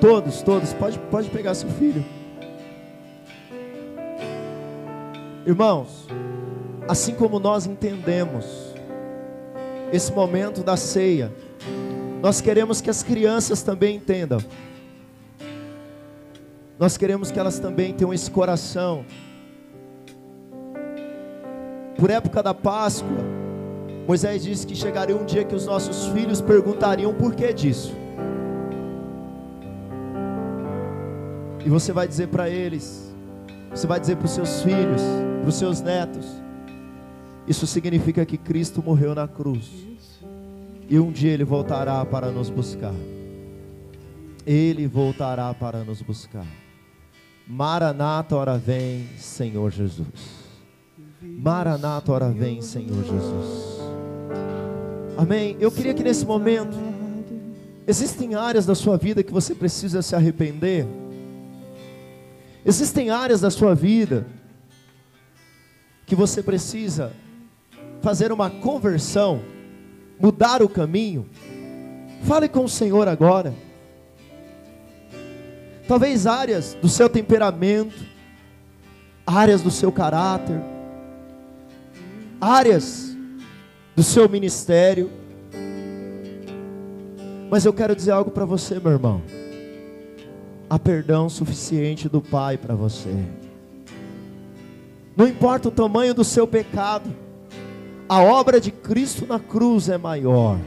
Todos, 0.00 0.40
todos, 0.40 0.72
pode, 0.72 1.00
pode 1.10 1.28
pegar 1.30 1.54
seu 1.54 1.68
filho. 1.68 2.21
Irmãos, 5.44 6.06
assim 6.88 7.14
como 7.14 7.40
nós 7.40 7.66
entendemos 7.66 8.46
esse 9.92 10.12
momento 10.12 10.62
da 10.62 10.76
ceia, 10.76 11.32
nós 12.22 12.40
queremos 12.40 12.80
que 12.80 12.88
as 12.88 13.02
crianças 13.02 13.62
também 13.62 13.96
entendam. 13.96 14.38
Nós 16.78 16.96
queremos 16.96 17.30
que 17.32 17.38
elas 17.38 17.58
também 17.58 17.92
tenham 17.92 18.14
esse 18.14 18.30
coração. 18.30 19.04
Por 21.96 22.08
época 22.08 22.40
da 22.42 22.54
Páscoa, 22.54 23.10
Moisés 24.06 24.44
disse 24.44 24.66
que 24.66 24.76
chegaria 24.76 25.16
um 25.16 25.24
dia 25.24 25.44
que 25.44 25.54
os 25.54 25.66
nossos 25.66 26.06
filhos 26.06 26.40
perguntariam 26.40 27.12
por 27.14 27.34
que 27.34 27.52
disso. 27.52 27.94
E 31.64 31.68
você 31.68 31.92
vai 31.92 32.06
dizer 32.06 32.28
para 32.28 32.48
eles, 32.48 33.11
você 33.74 33.86
vai 33.86 33.98
dizer 33.98 34.16
para 34.16 34.26
os 34.26 34.32
seus 34.32 34.62
filhos, 34.62 35.00
para 35.40 35.48
os 35.48 35.54
seus 35.54 35.80
netos, 35.80 36.26
isso 37.46 37.66
significa 37.66 38.24
que 38.24 38.36
Cristo 38.36 38.82
morreu 38.82 39.14
na 39.14 39.26
cruz. 39.26 39.70
E 40.88 40.98
um 40.98 41.10
dia 41.10 41.32
ele 41.32 41.44
voltará 41.44 42.04
para 42.04 42.30
nos 42.30 42.50
buscar. 42.50 42.94
Ele 44.46 44.86
voltará 44.86 45.54
para 45.54 45.84
nos 45.84 46.02
buscar. 46.02 46.46
Maranata, 47.46 48.36
ora 48.36 48.58
vem, 48.58 49.08
Senhor 49.16 49.70
Jesus. 49.70 50.42
Maranata, 51.20 52.12
ora 52.12 52.28
vem, 52.28 52.60
Senhor 52.60 53.02
Jesus. 53.02 53.80
Amém. 55.16 55.56
Eu 55.58 55.70
queria 55.70 55.94
que 55.94 56.02
nesse 56.02 56.26
momento, 56.26 56.76
existem 57.86 58.34
áreas 58.34 58.66
da 58.66 58.74
sua 58.74 58.96
vida 58.96 59.22
que 59.22 59.32
você 59.32 59.54
precisa 59.54 60.02
se 60.02 60.14
arrepender. 60.14 60.86
Existem 62.64 63.10
áreas 63.10 63.40
da 63.40 63.50
sua 63.50 63.74
vida 63.74 64.26
que 66.06 66.14
você 66.14 66.42
precisa 66.42 67.12
fazer 68.00 68.30
uma 68.32 68.50
conversão, 68.50 69.42
mudar 70.20 70.62
o 70.62 70.68
caminho. 70.68 71.28
Fale 72.24 72.48
com 72.48 72.64
o 72.64 72.68
Senhor 72.68 73.08
agora. 73.08 73.52
Talvez 75.88 76.26
áreas 76.26 76.76
do 76.80 76.88
seu 76.88 77.08
temperamento, 77.08 78.04
áreas 79.26 79.60
do 79.62 79.70
seu 79.70 79.90
caráter, 79.90 80.60
áreas 82.40 83.16
do 83.94 84.02
seu 84.02 84.28
ministério. 84.28 85.10
Mas 87.50 87.64
eu 87.64 87.72
quero 87.72 87.94
dizer 87.94 88.12
algo 88.12 88.30
para 88.30 88.44
você, 88.44 88.78
meu 88.78 88.92
irmão. 88.92 89.22
Há 90.72 90.78
perdão 90.78 91.28
suficiente 91.28 92.08
do 92.08 92.22
Pai 92.22 92.56
para 92.56 92.74
você. 92.74 93.14
Não 95.14 95.28
importa 95.28 95.68
o 95.68 95.70
tamanho 95.70 96.14
do 96.14 96.24
seu 96.24 96.46
pecado, 96.46 97.14
a 98.08 98.22
obra 98.22 98.58
de 98.58 98.70
Cristo 98.70 99.26
na 99.26 99.38
cruz 99.38 99.90
é 99.90 99.98
maior. 99.98 100.58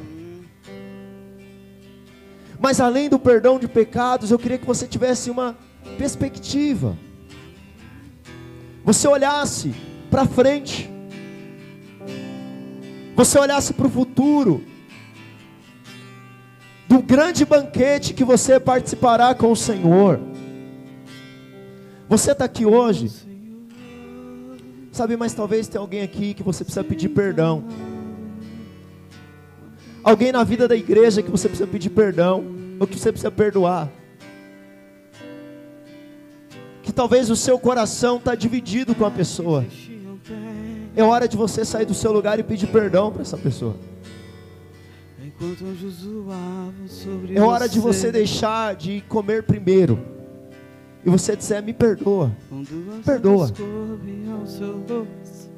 Mas 2.60 2.80
além 2.80 3.10
do 3.10 3.18
perdão 3.18 3.58
de 3.58 3.68
pecados, 3.68 4.30
eu 4.30 4.38
queria 4.38 4.60
que 4.60 4.66
você 4.68 4.86
tivesse 4.86 5.32
uma 5.32 5.58
perspectiva. 5.98 6.96
Você 8.84 9.08
olhasse 9.08 9.74
para 10.12 10.28
frente. 10.28 10.88
Você 13.16 13.40
olhasse 13.40 13.74
para 13.74 13.88
o 13.88 13.90
futuro. 13.90 14.64
Do 16.88 17.02
grande 17.02 17.46
banquete 17.46 18.14
que 18.14 18.24
você 18.24 18.60
participará 18.60 19.34
com 19.34 19.52
o 19.52 19.56
Senhor. 19.56 20.20
Você 22.08 22.32
está 22.32 22.46
aqui 22.46 22.66
hoje. 22.66 23.12
Sabe, 24.92 25.18
mas 25.18 25.34
talvez 25.34 25.68
tenha 25.68 25.82
alguém 25.82 26.02
aqui 26.04 26.34
que 26.34 26.44
você 26.44 26.64
precisa 26.64 26.84
pedir 26.84 27.10
perdão. 27.10 27.66
Alguém 30.04 30.32
na 30.32 30.44
vida 30.44 30.68
da 30.68 30.76
igreja 30.76 31.24
que 31.24 31.32
você 31.32 31.48
precisa 31.48 31.68
pedir 31.68 31.90
perdão, 31.90 32.46
ou 32.80 32.86
que 32.86 32.98
você 32.98 33.12
precisa 33.12 33.32
perdoar. 33.32 33.90
Que 36.84 36.94
talvez 36.94 37.32
o 37.32 37.36
seu 37.36 37.58
coração 37.58 38.18
está 38.18 38.36
dividido 38.36 38.94
com 38.94 39.04
a 39.04 39.12
pessoa. 39.12 39.66
É 40.96 41.04
hora 41.04 41.28
de 41.28 41.36
você 41.36 41.66
sair 41.66 41.86
do 41.86 41.96
seu 41.96 42.12
lugar 42.14 42.40
e 42.40 42.44
pedir 42.44 42.68
perdão 42.68 43.12
para 43.12 43.24
essa 43.24 43.38
pessoa. 43.38 43.76
É 47.36 47.42
hora 47.42 47.68
de 47.68 47.80
você 47.80 48.12
deixar 48.12 48.76
de 48.76 49.02
comer 49.10 49.44
primeiro. 49.44 50.00
E 51.06 51.10
você 51.10 51.36
disser, 51.36 51.62
me 51.62 51.72
perdoa, 51.72 52.32
duas 52.50 53.06
Perdoa. 53.06 53.52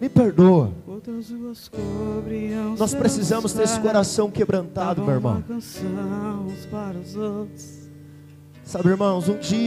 me 0.01 0.09
perdoa. 0.09 0.73
Nós 2.77 2.93
precisamos 2.93 3.53
ter 3.53 3.63
esse 3.63 3.79
coração 3.79 4.29
quebrantado, 4.29 5.01
meu 5.03 5.13
irmão. 5.13 5.41
Sabe, 8.63 8.89
irmãos, 8.89 9.29
um 9.29 9.37
dia 9.37 9.57